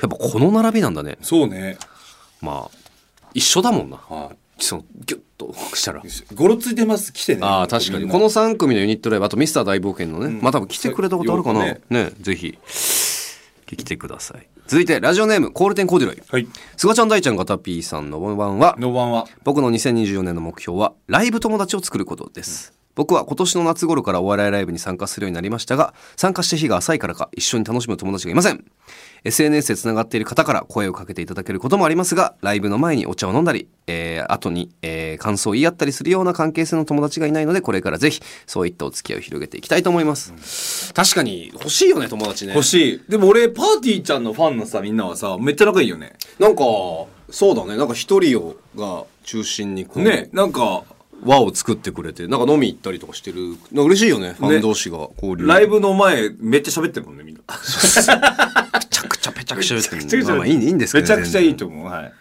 [0.00, 1.18] やっぱこの並びなんだね。
[1.20, 1.78] そうね
[2.40, 2.76] まあ、
[3.32, 3.96] 一緒だもんな。
[3.96, 5.20] はいそのギュッ
[5.52, 6.02] としたら。
[6.34, 7.12] ゴロついてます。
[7.12, 7.40] 来てね。
[7.42, 8.08] ああ、確かに。
[8.08, 11.66] この3組のユニットライブ、あとミスター大冒険のね、まあ多分来てくれたことあるかな？
[11.66, 12.12] よね。
[12.16, 12.58] くぜひ、
[13.66, 14.46] 来てください。
[14.66, 16.22] 続いて、ラジオネーム、コールテンコーデュロイ。
[16.26, 16.48] はい。
[16.76, 18.76] すがちゃん大ちゃんガタピーさんのこんばんは。
[18.78, 28.64] の番は僕の2024年の目標はライブ友達を作ることです、僕は今年の夏頃からお笑いライブに参加するようになりましたが参加して日が浅いからか一緒に楽しむ友達がいません
[29.24, 42.52] SNS でつながっている方から声をかけていただけることもありますがライブの前にお茶を飲んだり、えー後に、えー感想を言い合ったりするような関係性の友達がいないのでこれからぜひそういったお付き合いを広げていきたいと思います、確かに欲しいよね友達ね。
[42.54, 43.00] 欲しい。
[43.08, 46.14] でも俺パーティーちゃんのファンのさみんなはさめっちゃ仲いいよね。
[46.38, 46.62] なんか
[47.30, 47.76] そうだね。
[47.76, 50.84] なんか一人をが中心にこうねなんか
[51.24, 53.50] 輪を作ってくれて、なんか飲み行ったりとかしてる。
[53.50, 55.46] なんか嬉しいよね、ファン同士が交流。
[55.46, 57.42] ライブの前めっちゃ喋ってるもんねみんな。
[57.46, 57.54] め
[59.44, 59.76] ちゃくちゃ。
[60.24, 61.86] まあまあいいんですけどめちゃくちゃいいと思う。
[61.86, 62.12] はい。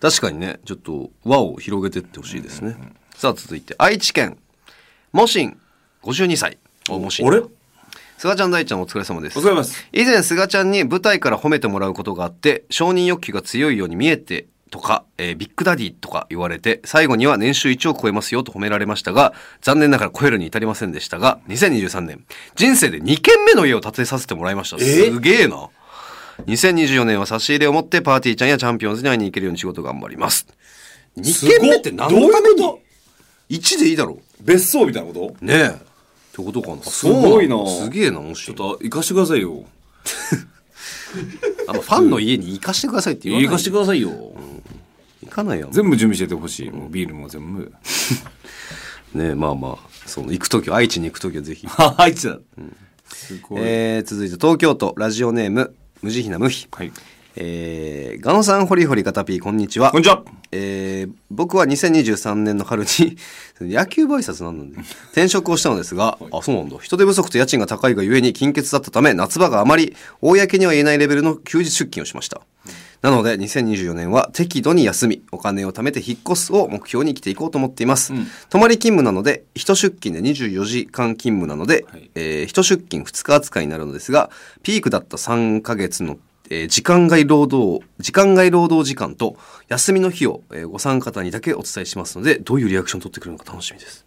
[0.00, 2.76] 確かにね、ちょっと輪を広げてってほしいですね。
[3.16, 4.38] さあ続いて、愛知県、
[5.12, 5.58] モシン、
[6.02, 6.58] 52歳。
[6.88, 7.26] お、モシン。
[7.26, 7.42] 俺
[8.18, 9.38] 菅ちゃん大ちゃんお疲れ様です。
[9.38, 9.88] お疲れ様です。
[9.92, 22.24] 以前菅ちゃんに舞台から褒めてもらうことがあって承認欲求が強いように見えてとか、えービッグダディとか言われて最後には年収1億超えますよと褒められましたが残念ながら超えるに至りませんでしたが2023年
[22.56, 24.78] 人生で2軒目の家を建てさせてもらいました。
[24.78, 25.68] すげえな
[26.46, 30.46] 2024年は差し入れを持ってパーティーちゃんやチャンピオンズに会いに行けるように仕事頑張ります。
[31.16, 32.80] 2軒目って何のためどういうこ
[33.50, 34.18] に1でいいだろ。
[34.40, 35.36] 別荘みたいなこと？
[35.40, 35.66] うねえ。
[35.68, 35.78] って
[36.36, 36.82] ことかな。
[36.82, 37.66] すごいな。
[37.66, 39.64] すげえなもしちょっと行かしてくださいよ。
[41.66, 43.48] あのファンの家に行かしてくださいって言わない。
[43.48, 44.10] 行かしてくださいよ。
[45.22, 45.68] 行かないよ。
[45.72, 46.70] 全部準備しててほしい。
[46.70, 47.72] もうビールも全部。
[49.14, 51.66] ねまあまあ、その行くときは、愛知に行くときはぜひ。
[51.76, 52.38] あいつだ。
[53.12, 56.68] すごいえー、続いて東京都ラジオネーム、無慈悲な無比。
[56.70, 56.92] はい。
[57.36, 59.90] えー、ガノさん、ホリホリガタピー、こんにちは。
[59.92, 60.22] こんにちは。
[60.50, 63.16] えー僕は2023年の春に
[63.60, 64.80] 野球部挨拶なんなんで
[65.12, 66.78] 転職をしたのですが、あそうなんだ。
[66.80, 72.40] 人手不足と家賃が高いがゆえに金欠だったため夏場があまり公には言えないレベルの休日出勤をしました、
[73.00, 78.12] なので2024年は適度に休みお金を貯めて引っ越すを目標に生きていこうと思っています、
[78.50, 82.10] 泊まり勤務なので一出勤で24時間勤務なので、はい。
[82.14, 84.30] えー一出勤2日扱いになるのですが
[84.62, 86.18] ピークだった3ヶ月の
[86.50, 89.36] えー時間外労働、時間外労働時間と
[89.68, 94.06] 休みの日を、えーご参加方にだけお伝えしますので、どういうリアクションを取ってくるのか楽しみです。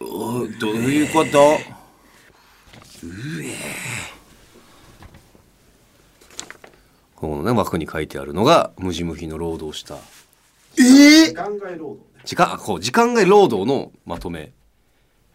[0.00, 1.58] おどういうこと？
[7.22, 9.94] このね、枠に書いてあるのが、無地無比の労働した。
[10.74, 12.22] 時間外労働ね。
[12.24, 14.50] 時間、あこう、時間外労働のまとめ。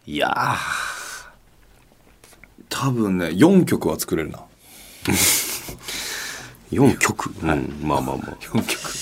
[0.06, 0.56] いやー、
[2.68, 4.40] 多分ね4曲は作れるな。
[6.72, 7.30] 4曲？
[7.42, 8.36] うん、まあまあまあ。
[8.38, 8.92] 4曲。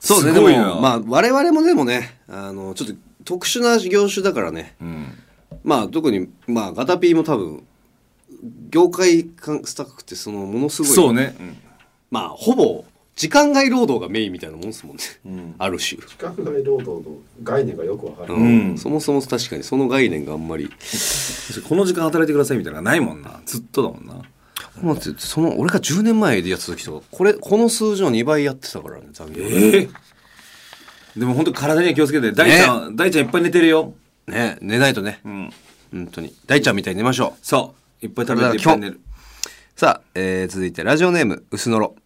[0.00, 0.64] そうね、すごいな。
[0.64, 4.74] でも、まあ、我々もでもね、あの、ちょっと特殊な業種だからね。
[4.80, 5.06] うん。
[5.62, 7.62] まあ、特に、まあ、ガタピーも多分、
[8.70, 11.56] 業界関スタッフってその、ものすごい、そうね、うん
[12.10, 18.76] まあ、ほぼ時間外労働がメインみたいなもんですもんね、ある種、時間外労働の概念がよくわかる、ん。
[18.78, 20.70] そもそも確かにその概念があんまり。
[21.68, 23.40] この時間働いてくださいみたいなのがないもんな。
[23.46, 24.22] ずっとだもんな。
[24.82, 29.88] 待ってその俺が10年前でやってた時とかこれこの数字の2倍やってたからね残業ええ
[31.16, 33.94] でも本当体には気をつけて大ちゃん、大ちゃんいっぱい寝てるよ。
[34.26, 34.58] ね。
[34.60, 35.52] 寝ないとね、うん。
[35.90, 36.34] 本当に。
[36.46, 37.38] 大ちゃんみたいに寝ましょう。
[37.40, 38.04] そう。
[38.04, 39.00] いっぱい食べていっぱい寝る
[39.76, 41.96] さあ、えー、続いてラジオネーム薄のろ。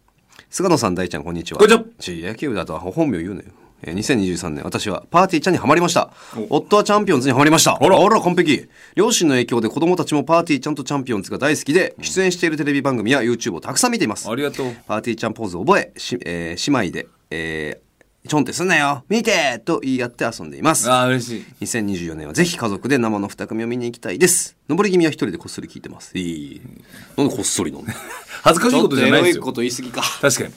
[0.49, 1.57] 菅野さん大ちゃんこんにちは。
[1.57, 1.85] こんにちは。
[1.99, 3.47] ち野球だとは本名言うのよ。
[3.83, 6.11] えー2023年私はパーティーちゃんにはまりました。
[6.49, 7.77] 夫はチャンピオンズにはまりました。
[7.81, 7.97] あら。
[7.97, 8.67] 完璧。
[8.95, 14.29] 両親の影響で子供たちもパーティーちゃんとチャンピオンズが大好きで出演しているテレビ番組や YouTube をたくさん見ています。
[14.29, 14.75] ありがとう。
[14.85, 17.90] パーティーちゃんポーズを覚え、しえー姉妹で、えー
[18.27, 20.89] ちょんってすんなよ見てと言い合って遊んでいます。
[20.89, 24.55] ああ嬉しい2024年はぜひ家族で生の二組を見に行きたいです。
[24.69, 26.15] 登り気味は一人でこっそり聞いてます。
[26.17, 26.61] いい。
[27.17, 27.93] なんでこっそりなんだ
[28.43, 30.19] 恥ずかしいことじゃないですよちょっとエロいこと言い過ぎか。
[30.21, 30.53] 確かに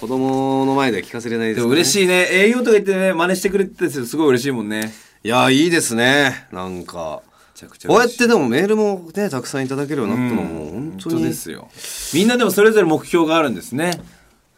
[0.00, 1.66] 子供の前では聞かせれないですでね。
[1.68, 6.46] も嬉しいね営業とか言ってね真似してくれてたすごい嬉しいもんねいや、いいですね。
[6.52, 7.22] なんか。
[7.54, 11.22] めちゃくちゃこうやっ嬉しいてでもメールもね、たくさんいただけるようになったのも、本本当に。
[11.22, 11.68] 当ですよ
[12.14, 13.98] みんなでもそれぞれ目標があるんですね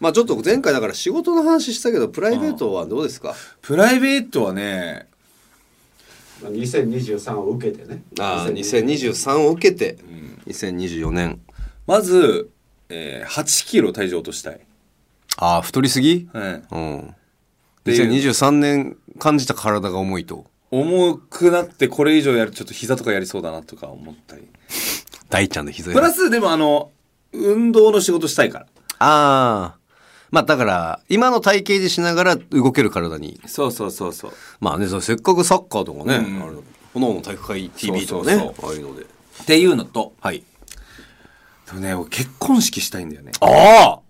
[0.00, 3.34] まあちょっと前回だから仕事の話したけど、プライベートはどうですか？
[3.62, 5.08] プライベートはね
[6.42, 8.02] まあ2023を受けてね。
[8.20, 9.98] ああ、2023を受けて、
[10.46, 11.40] 2024年。
[11.86, 12.50] まず、
[12.88, 14.60] えー、8キロ体重落としたい、
[15.36, 16.28] ああ、太りすぎ？
[16.32, 17.14] はい、うん。
[17.84, 20.46] ていう2023年感じた体が重いと。
[20.70, 24.42] 重くなってこれ以上やるとちょっと膝とかやりそうだなとか思ったり。
[25.30, 26.90] 大ちゃんの膝プラスでもあの
[27.32, 28.66] 運動の仕事したいから。
[28.98, 29.77] ああ。
[30.30, 33.40] まあだから、今の体型でしながら動ける体に。
[33.46, 34.32] そうそうそうそう。
[34.60, 36.42] まあね、そせっかくサッカーとかね、うん。
[36.42, 36.52] あれ
[36.94, 39.02] 炎の体育会 TV とかね、そうそうああいうので。
[39.02, 39.06] っ
[39.46, 40.14] ていうのと。
[40.20, 40.42] はい。
[41.66, 43.32] でもね俺結婚式したいんだよね。
[43.40, 44.00] あ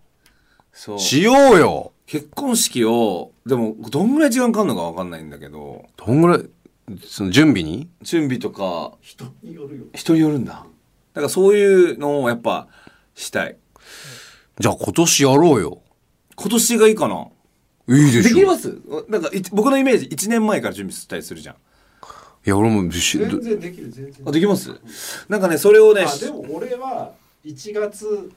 [0.73, 0.97] そう。
[0.97, 1.93] あしようよ。
[2.07, 5.85] 結婚式をでもどんぐらい時間かかるのか分かんないんだけど。
[5.97, 6.45] どんぐらい、
[7.05, 7.89] その準備に？
[8.03, 8.93] 準備とか。
[9.03, 9.85] 人によるよ。
[9.93, 10.53] 人によるんだ。
[10.53, 10.61] だ
[11.15, 12.69] からそういうのをやっぱ
[13.15, 13.57] したい。
[14.59, 15.83] じゃあ今年やろうよ。
[16.41, 17.27] 今年がいいかな。
[17.89, 18.35] いいでしょ。
[18.35, 18.79] できます？
[19.09, 21.55] なんかい僕のイメージ1年前から準備したりするじゃん。
[21.57, 21.59] い
[22.51, 24.71] や、俺もし、全然できる全然あできます？
[25.29, 27.13] なんかねそれをねあでも俺は
[27.45, 28.31] 1月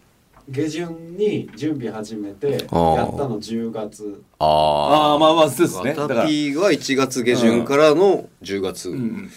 [0.49, 4.23] 下旬に準備始めてやったの10月。
[4.39, 5.83] あああまあまあそうですあ。
[5.83, 5.93] ね。
[5.93, 8.89] だからは1月下旬からの10月。
[8.89, 9.29] うん。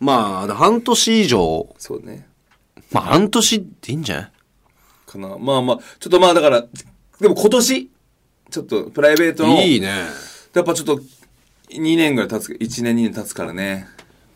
[0.00, 2.28] まあ、半年以上、そうね。
[2.92, 4.32] まあ半年でいいんじゃない？
[5.06, 5.38] かな。
[5.38, 6.66] まあまあちょっとまあだから
[7.20, 7.90] でも今年
[8.50, 9.88] ちょっとプライベートのいいね。
[10.54, 11.00] やっぱちょっと
[11.70, 13.86] 2年ぐらい経つ1年2年経つからね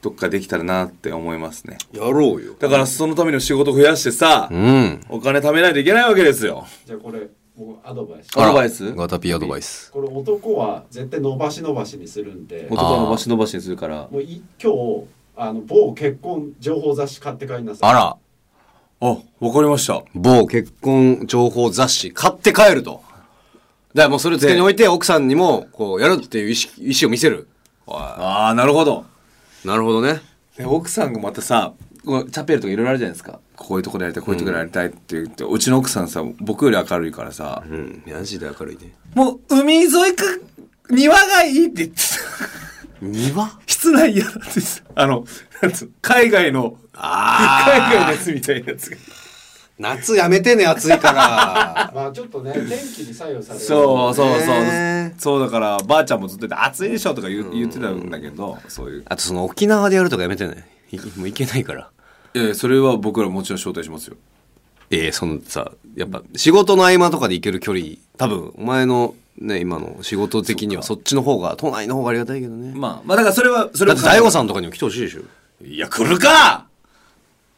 [0.03, 2.55] どっかできたらなって思いますねやろうよ。
[2.59, 5.01] だからそのための仕事増やしてさ、うん。
[5.09, 8.93] お金貯めないといけないわけですよじゃあこれ僕アドバイスアドバイス？
[8.95, 9.93] ガタピーアドバイス。
[9.93, 15.05] これ男は絶対伸ばし伸ばしにするんで男は伸ばし伸ばしにするからもうい今日
[15.37, 18.17] あの某結婚情報雑誌買って帰りなさいあら、
[19.05, 23.03] あわかりました某結婚情報雑誌買って帰ると。
[23.95, 27.49] だからもうそれ付けに置いて奥さんにもこうやるっていう意識意思を見せる。
[27.89, 29.05] ああなるほど
[29.65, 30.23] なるほどね。
[30.57, 38.03] で奥さんがまたさチャペルとかいろいろあるじゃないですかこういうところやりたいこういうところやりたいって言って、うちの奥さんさ僕より明るいからさ、うん。
[38.07, 38.93] マジで明るいね。
[39.15, 40.25] もう海沿いか
[40.91, 42.21] 庭がいいって言ってさ
[43.03, 43.59] 庭？
[43.67, 45.25] 室内嫌だってさあの
[45.61, 45.91] なんつうの？
[46.01, 48.97] 海外のあ海外のやつみたいなやつが。
[49.79, 51.91] 夏やめてね、暑いから。
[51.95, 53.65] まあちょっとね天気に左右される。
[53.65, 55.15] そうそうそう、ね。
[55.19, 59.03] そうだからばあちゃんもずっと言って暑いでしょとか言う言ってたんだけどそういう。
[59.09, 60.69] あとその沖縄でやるとかやめてね。
[60.93, 61.91] いもう行けないから。
[62.35, 64.17] いやいやそれは僕らもちろん招待しますよ。
[64.91, 72.73] ええそのさ、やっぱ仕事の合間とかで行ける距離、多分お前のね、今の仕事的にはそっちの方が、都内の方がありがたいけどね。
[72.75, 75.23] まあまあだからそれはそれはだって大悟さんとかにも来てほしいでしょ。
[75.65, 76.67] いや来るか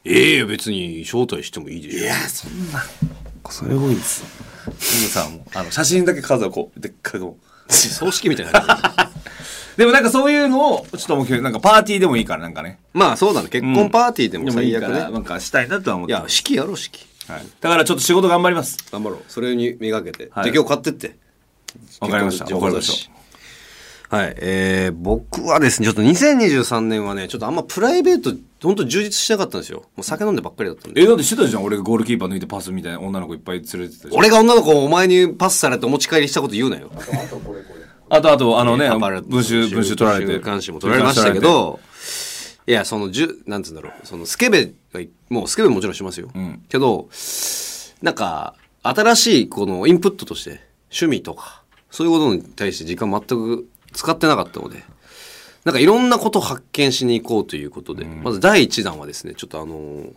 [0.04, 1.98] ええ別に招待してもいいでしょ。
[2.00, 2.82] いやそんな
[3.50, 4.22] それ多いです
[4.66, 4.76] でも
[5.08, 9.10] さもうあの写真だけ数をこうでっかくこう葬式みたいな。
[9.76, 13.48] でもなんかそういうのをちょっと目標なんかパーティーでもいいからなんかねまあそうだね。
[13.48, 14.98] 結婚パーティーでもでもいい最悪ね。
[15.00, 17.06] からなんかしたいなとは思っていや、式やろう、式。
[17.26, 19.22] はい、だからちょっと仕事頑張ります頑張ろう。
[19.28, 20.28] それにめがけて。
[20.30, 21.16] はいで、今日買ってって。
[22.00, 23.10] わかりましたわかりまし
[24.10, 24.34] はい。
[24.38, 28.32] えー、僕はですね、ちょっと2023年はね、ちょっとあんまプライベート、
[28.62, 29.80] 本当充実してなかったんですよ。
[29.96, 31.00] もう酒飲んでばっかりだったんで。
[31.02, 36.90] えだってしてたじゃん俺がゴールキーパー抜いてパスみたいな女の子いっぱい連れてた俺が女の子をお前にパスされてお持ち帰りしたこと言うなよ。
[36.94, 41.80] あとあとこれこれあとあとあのね文集文集取られて週刊誌も取られましたけど、
[42.66, 43.92] いや、その、じゅ、なんつうんだろう。
[44.04, 46.28] その、スケベが、もうスケベももちろんしますよ。
[46.28, 47.10] んけど、
[48.00, 50.60] なんか、新しいこのインプットとして
[50.90, 51.63] 趣味とか
[51.94, 54.82] そういうことに対して時間全く使ってなかったので
[55.64, 60.14] なんかいろんなことを発見しに行こうということで、まず第一弾はですねちょっとあのー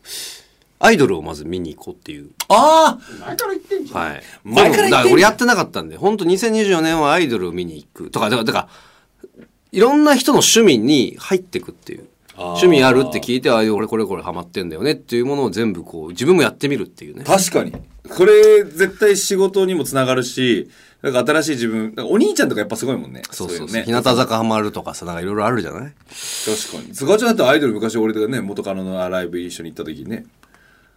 [0.79, 4.23] アイドルをまず見に行こうっていうあ前から言ってんじゃん、はい。
[4.43, 12.07] 前から言ってんじゃんだから俺やってなかったんで、本当2024年はアイドルを見に行くとか、だから、だから、いろんな人の趣味に入ってくっていう。
[12.37, 17.23] 趣味あるって聞いて、ああ、俺これこれハマってんだよねっていうものを全部こう、自分もやってみるっていうね。
[17.23, 17.71] 確かに。
[17.71, 20.69] これ、絶対仕事にもつながるし、
[21.01, 23.21] なんか新しい自分、お兄ちゃんとかやっぱすごいもんね。
[23.31, 23.67] そうそうそう。
[23.69, 23.83] いね。
[23.83, 25.81] 日向坂ハマるとかさ、なんかいろいろあるじゃない？
[25.83, 26.95] 確かに。
[26.95, 30.25] 菅ちゃんだってアイドル昔俺がね、元カノのライブ一緒に行った時にね。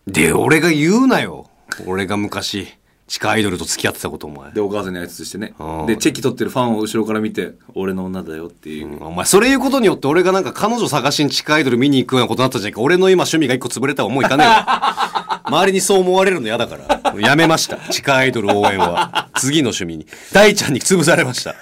[0.06, 1.50] で、俺が言うなよ。
[1.86, 2.68] 俺が昔、
[3.10, 4.52] 地下アイドルと付き合ってたことお前。
[4.52, 5.86] で、お母さんに挨拶してねうん。
[5.86, 9.04] で、チェキ取ってるファンを後ろから見て、俺の女だよっていう。
[9.04, 12.80] お前、それ言うことによって俺がなんか彼女探しに地下アイドル見に行くようなことになったじゃんか。
[12.82, 15.42] 俺の今趣味が一個潰れたらもういかねえわ。
[15.44, 17.20] 周りにそう思われるの嫌だから。
[17.20, 17.78] やめました。
[17.90, 19.28] 地下アイドル応援は。
[19.34, 20.06] 次の趣味に。
[20.32, 21.56] 大ちゃんに潰されました。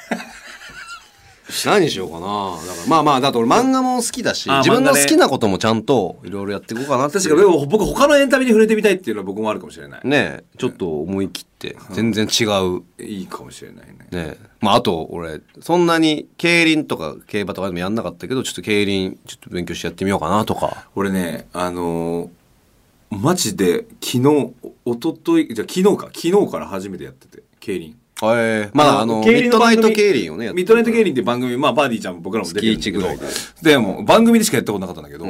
[1.66, 2.20] 何しようかな。
[2.20, 7.18] だからまあまあ、だって俺漫画も好きだし、あ自分の好きなこともちゃんといろいろやっていこうかなって。
[7.18, 10.00] 確かに僕他のエンタメに触れてみたいっていうのは僕もあるかもしれない。
[10.04, 12.82] ねえ、ちょっと思い切って、全然違う。
[13.02, 13.94] いいかもしれないね。
[13.94, 14.38] ねえ。
[14.60, 20.88] まあ、あと、俺、そんなに競輪とか競馬とかでもやんなかったけど、ちょっと競輪、ちょっと勉強してやってみようかなとか。
[20.94, 22.28] 俺ね、あのー
[23.10, 24.52] マジで昨日、
[24.84, 27.96] おととい、じゃあ昨日か、昨日から初めてやってて、競輪。
[28.22, 33.26] ええまだあの、ミッドナイト競輪をね、ミッドナイト競輪って番組、まあ、バーディーちゃんも僕らも出てるんだけど
[33.62, 35.26] でも、番組でしかやったことなかったんだけど、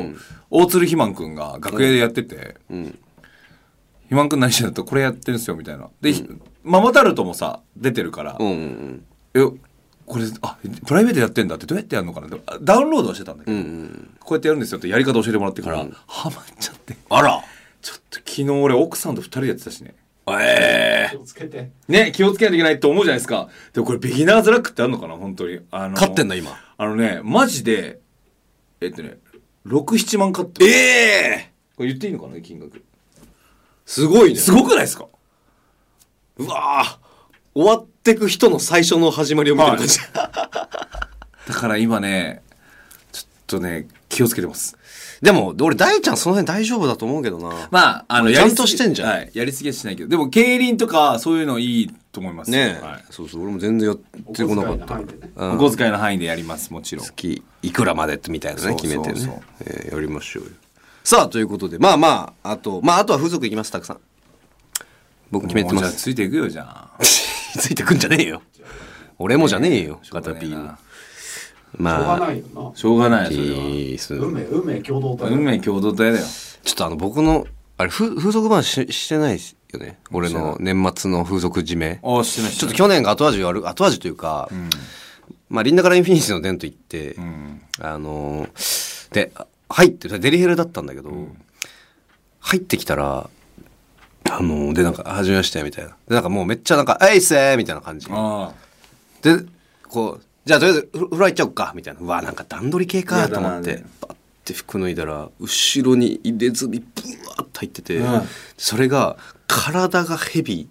[0.51, 2.98] 大鶴ひまんくんが楽屋でやってて、ん
[4.09, 5.88] ひまんくん何してんだとこれやってるんすよ、みたいな。
[6.01, 6.14] で、
[6.64, 9.40] ママタルトもさ、出てるから、うんうんえ、
[10.07, 13.62] これ、あ、プライベートでやってんだってどうやってやるのかなってダウンロードはしてたんだけど、うん。
[13.62, 14.11] うん。
[14.20, 16.96] こうやってやるんですよってやり方教えてもらってから、ハマっちゃって。
[17.11, 17.42] あら
[17.83, 19.94] ちょっと昨日俺奥さんと二人でやってたしね。
[20.31, 20.68] ええ気を
[21.29, 23.49] つけてね、気をつけないといけないって思うじゃないですか。
[23.73, 25.14] でもこれビギナーズラックってあるのかな？
[25.17, 25.61] 本当に。
[25.71, 26.59] あの勝ってんだ、今？
[26.77, 28.01] あのね、マジで、
[28.81, 29.19] えっとね、
[29.67, 30.73] 6、7万買ってえる。
[30.73, 32.41] えこれ言っていいのかな？
[32.41, 32.83] 金額。
[33.85, 34.38] すごいね。
[34.38, 35.07] すごくないですか？
[36.38, 36.99] うわぁ
[37.55, 39.99] 終わってく人の最初の始まりを見てる感じ。
[40.12, 42.43] だから今ね、
[43.12, 44.78] ちょっとね、気をつけてます。
[45.23, 47.69] でも、俺、大ちゃんその辺大丈夫だと思うけどな。
[47.71, 49.31] まあ、あの、ちゃんとしてんじゃんはい。
[49.35, 50.09] やりすぎはしないけど。
[50.09, 52.51] でも、競輪とか、そういうのいいと思います。
[52.51, 53.05] ねえ、はい。
[53.11, 53.99] そうそう、俺も全然やっ
[54.33, 54.79] てこなかっ
[55.37, 55.45] た。
[55.55, 57.05] お小遣いの範囲でやります、もちろん。
[57.05, 59.43] 月いくらまでってみたいなね、決めてね。
[59.61, 60.51] えーやりましょうよ。
[61.03, 63.99] さあ、ということで、まあまあ、あと、まあ、あとは風俗いきます、たくさん。
[65.31, 66.03] 僕決めてもうじゃあ、ます。
[66.03, 66.91] ついていくよ、じゃあ。
[67.03, 68.43] ついてくんじゃねえよ。
[69.19, 70.75] 俺もじゃねえよ、ガタピー
[71.79, 71.91] の。
[71.91, 76.25] しょうがまあ、ないよなしょうがない、運命運命共同体運命共同体だよ。
[76.65, 79.99] ちょっとあの、僕の、あれ、風風俗話ししてないですよね？
[80.11, 82.01] 俺の年末の風俗締め。
[82.03, 84.49] ああ、してないちょっと去年が後味悪、後味というか、
[85.49, 91.11] まあ、リンダからインフィニティのデンと行って、んあのーで、あ入って、デリヘルだったんだけど、
[92.41, 93.31] 入ってきたら、
[94.31, 95.91] あのーで、なんか、はじめまして、みたいな。
[95.91, 98.09] で、なんかもうめっちゃなんか、あいっせーみたいな感じ。
[98.11, 98.53] あ
[99.23, 99.39] で、
[99.89, 102.01] こう、じゃあとりあえずフ風呂入っちゃおうか、みたいな。
[102.01, 103.75] うわ、なんか段取り系かと思って。
[103.77, 104.15] ね、バッ
[104.47, 106.87] て服脱いだら、後ろに入れ墨ブ
[107.29, 108.23] ワーッと入ってて、うん。
[108.57, 110.67] それが、体がヘビ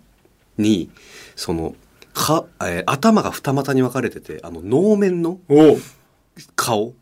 [0.58, 0.90] に、
[1.36, 1.76] その、
[2.16, 5.40] か、えー頭が二股に分かれてて、あの、能面の
[6.56, 6.96] 顔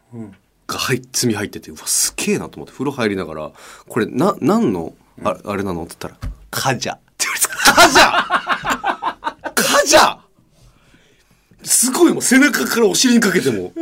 [0.67, 3.51] が入っ墨入ってて、うわ、すげえなと思って、風呂入りながら、
[3.87, 5.85] これ、な、何の、ああれなの？
[5.85, 6.95] って言ったら、カジャ。
[6.95, 7.73] って言われた。
[7.73, 9.63] カジャ。
[9.79, 10.24] カジャ
[11.65, 13.73] すごいもう背中からお尻にかけても、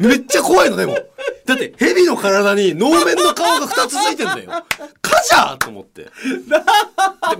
[0.00, 0.98] めっちゃ怖いのでも。
[1.46, 4.50] だって、蛇の体に能面の顔が二つついてんだよ。
[5.02, 6.02] カジャと思って。
[6.04, 6.10] で、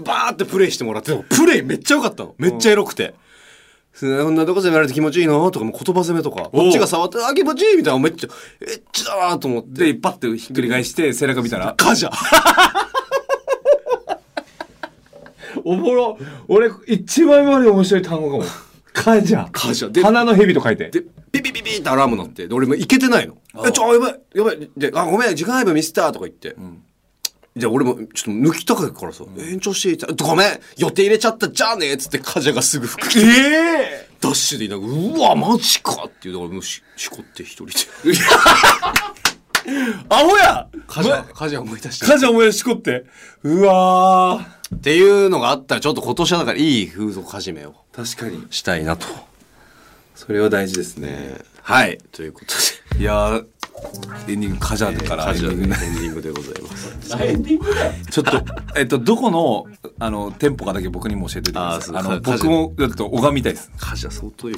[0.04, 2.34] バーってプレイしてもらって、でもプレイめっちゃ良かったの。
[2.38, 3.14] めっちゃエロくて。
[3.94, 5.48] そんなどこ攻められて気持ちいいの？
[5.52, 8.28] とかもう言葉攻めとか、こっちが触って、あ、気持ちいいみたいな、めっちゃ、
[8.60, 9.92] エッチだなと思って。
[9.92, 12.10] で、パッてひっくり返して、背中見たら、カジャ
[15.64, 16.18] おもろ。
[16.48, 18.44] 俺、一番今まで面白い単語かも。
[18.94, 19.48] カジャ。
[19.52, 20.88] カジャで鼻の蛇と書いて。
[20.88, 23.36] で、ビビビビってアラーム鳴って、で、俺もいけてないの。
[23.66, 24.70] え、ちょ、やばい、やばい。
[24.76, 26.56] で、あ、ごめん、時間配分ミスったとか言って。
[27.56, 29.94] じゃあ俺もちょっと抜きたかいからさ、延長していい？
[29.94, 37.72] ってごめん予定入れちゃったじゃあねっつってカジャがすぐ服着て、えダッシュでいながら、うわ、マジかっていう、だからもうし、しこって一人で。
[40.08, 42.06] アホやカジャ、カジャ思い出した。
[42.06, 43.04] カジャ思い出しこって。
[43.42, 48.16] うわっていうのがあったら、ちょっと今年はだからいい風俗始めをー。
[48.16, 48.46] 確かに。
[48.50, 49.06] したいなと。
[50.14, 51.38] それは大事ですね。
[51.62, 51.98] はい。
[52.12, 52.46] ということ
[52.96, 53.00] で。
[53.00, 53.46] いやー、
[54.28, 56.94] エンディングカジャーからエンディングでございます
[58.10, 58.44] ちょっと、
[58.76, 59.66] えっと、どこの、
[59.98, 61.96] あの、店舗かだけ僕にも教えてください。
[61.96, 63.70] あの、僕も、ちょっと拝みたいです。
[63.78, 64.56] カジャ相当よ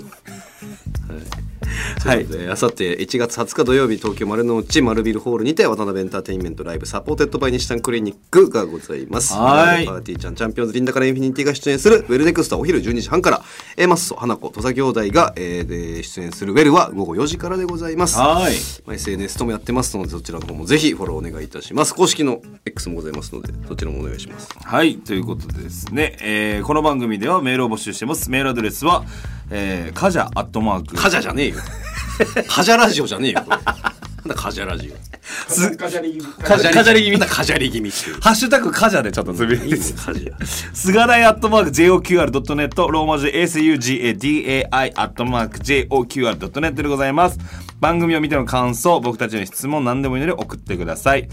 [2.05, 2.27] はい。
[2.27, 13.43] であさって1月20日土曜日東京丸の内丸ビルホールにて渡辺エンターテインメントライブサポーテッドバイ西丹クリニックがございますはいパーティーちゃんチャンピオンズリンダからインフィニティが出演するウェルネクストはお昼12時半から
[13.77, 18.55] A マッソ花子土佐兄弟が、えーで出演するウェルは午後4時からでございますはい。
[18.87, 24.99] まあ SNS ともやってますのでそちらの方もぜひフォローお願いいたします公式の X もございますのでそちらもお願いしますはい。
[24.99, 28.31] ということでですね、えー、この番組ではメールを募集してます。
[28.31, 29.05] メールアドレスは、
[29.51, 30.97] えー、カジャアットマーク。
[30.97, 31.57] カジャじゃねえよ
[32.49, 33.61] カジャラジオじゃねえよなん
[34.29, 39.77] だカジャラジオすカジャリカジャカジャリ気味カジャリ気味っていうハッシュタグカジャでちょっとつぶやいて。
[39.77, 40.33] カジャ
[40.75, 47.39] 菅大アットマーク JOQR.net ローマ字で SUGADAI アットマーク JOQR.net でございます。
[47.81, 51.29] 番組を見ての感想、僕たちの質問何でもいいので送ってください。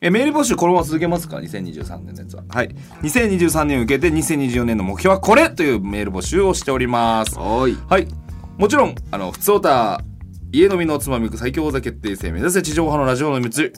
[0.00, 2.44] え、メール募集このまま続けますか ?2023 年のやつは。
[2.48, 2.68] はい。
[3.02, 7.36] 2023年を受けて2024年の目標はこれというメール募集をしております。
[7.36, 8.06] はいはい。
[8.56, 10.00] もちろん、あの、ふつおた、
[10.52, 13.72] 家飲みのおつまみ最強王座決定戦目指せ地上波のラジオの道、えー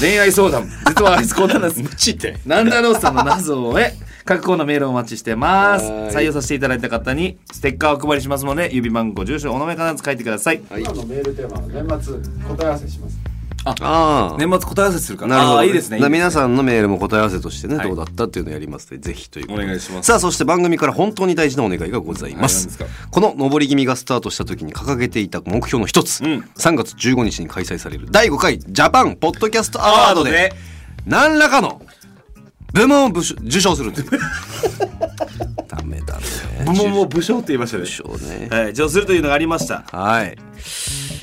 [0.00, 1.82] 恋愛相談、実はアイスコーナーです。
[1.82, 3.92] ムチってなんだろうさんの謎へ
[4.24, 12.14] 各コーナーメールをお待ちしてますはい採用させていただいた方にステッカーをお配りしますので郵便番号住所お名前必ず書いてくださいはい今のメールテーマは年末
[12.46, 13.31] 答え合わせします
[13.64, 15.36] ああ年末答え合わせするから。
[15.36, 16.00] なるほど、いいですね。
[16.08, 17.88] 皆さんのメールも答え合わせとしてね、はい。
[17.88, 19.64] どうだったっていうのをやりますのでぜひということで。
[19.64, 20.06] お願いします。
[20.06, 26.48] さあそして番組から本当に大事なお願いがございます,、はい何ですこの上り気味がスタートした時に掲げていた目標の一つ、うん。
[26.56, 30.52] 3月15日に開催される第5回ジャパンポッドキャストアワードで
[31.06, 31.82] 何らかの
[32.72, 34.10] 部門を受賞受賞するんです
[35.68, 36.22] ダメだね。
[36.66, 37.84] 部門も武将って言いましたね。
[37.84, 38.48] 受賞ね。
[38.50, 38.70] はい。
[38.70, 39.84] 受賞するというのがありました。
[39.90, 40.36] はい。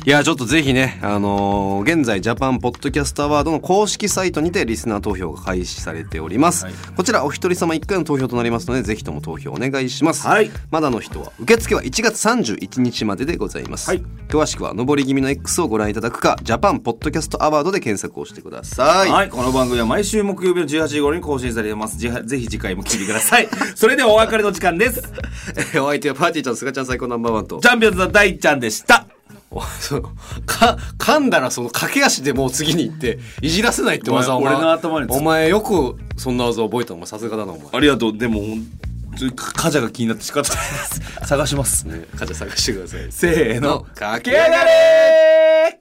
[0.10, 6.66] いや、ちょっとぜひね、あのー現在、ジャパンポッドキャストアワードの公式サイトにてリスナー投票が開始されております。
[6.66, 10.26] はいこちら、お一人様1回の投票となりますので、ぜひとも投票お願いします。
[10.26, 13.88] はいまだの人は、受付は1月31日まででございます。
[13.88, 19.12] はい詳しくは、上り気味の X をご覧いただくか、ジャパンポッドキャストアワードで検索をしてください。
[19.12, 25.04] はい、この番組は毎週木曜日の18時頃に更新されますぜぜひ次回も聞いてください それではお別れの時間です
[25.80, 27.68] お相手はパーティーちゃん、すがちゃん最高ナンバーワンとチ。
[27.68, 29.06] ャンピオンズの大ちゃんでした
[30.46, 37.68] か噛んだらその駆け足でもう次に行っていじらせないって技お前俺の頭につお前よくそんな技覚えたのさすがだなお前。
[37.72, 38.18] ありがとう。
[38.18, 38.42] でも
[39.36, 41.02] カジャが気になって仕方ないです。
[41.28, 41.88] 探します。
[41.88, 43.12] ね、かじゃ探してください。
[43.12, 43.86] せーの。
[43.96, 45.79] 駆け上がれ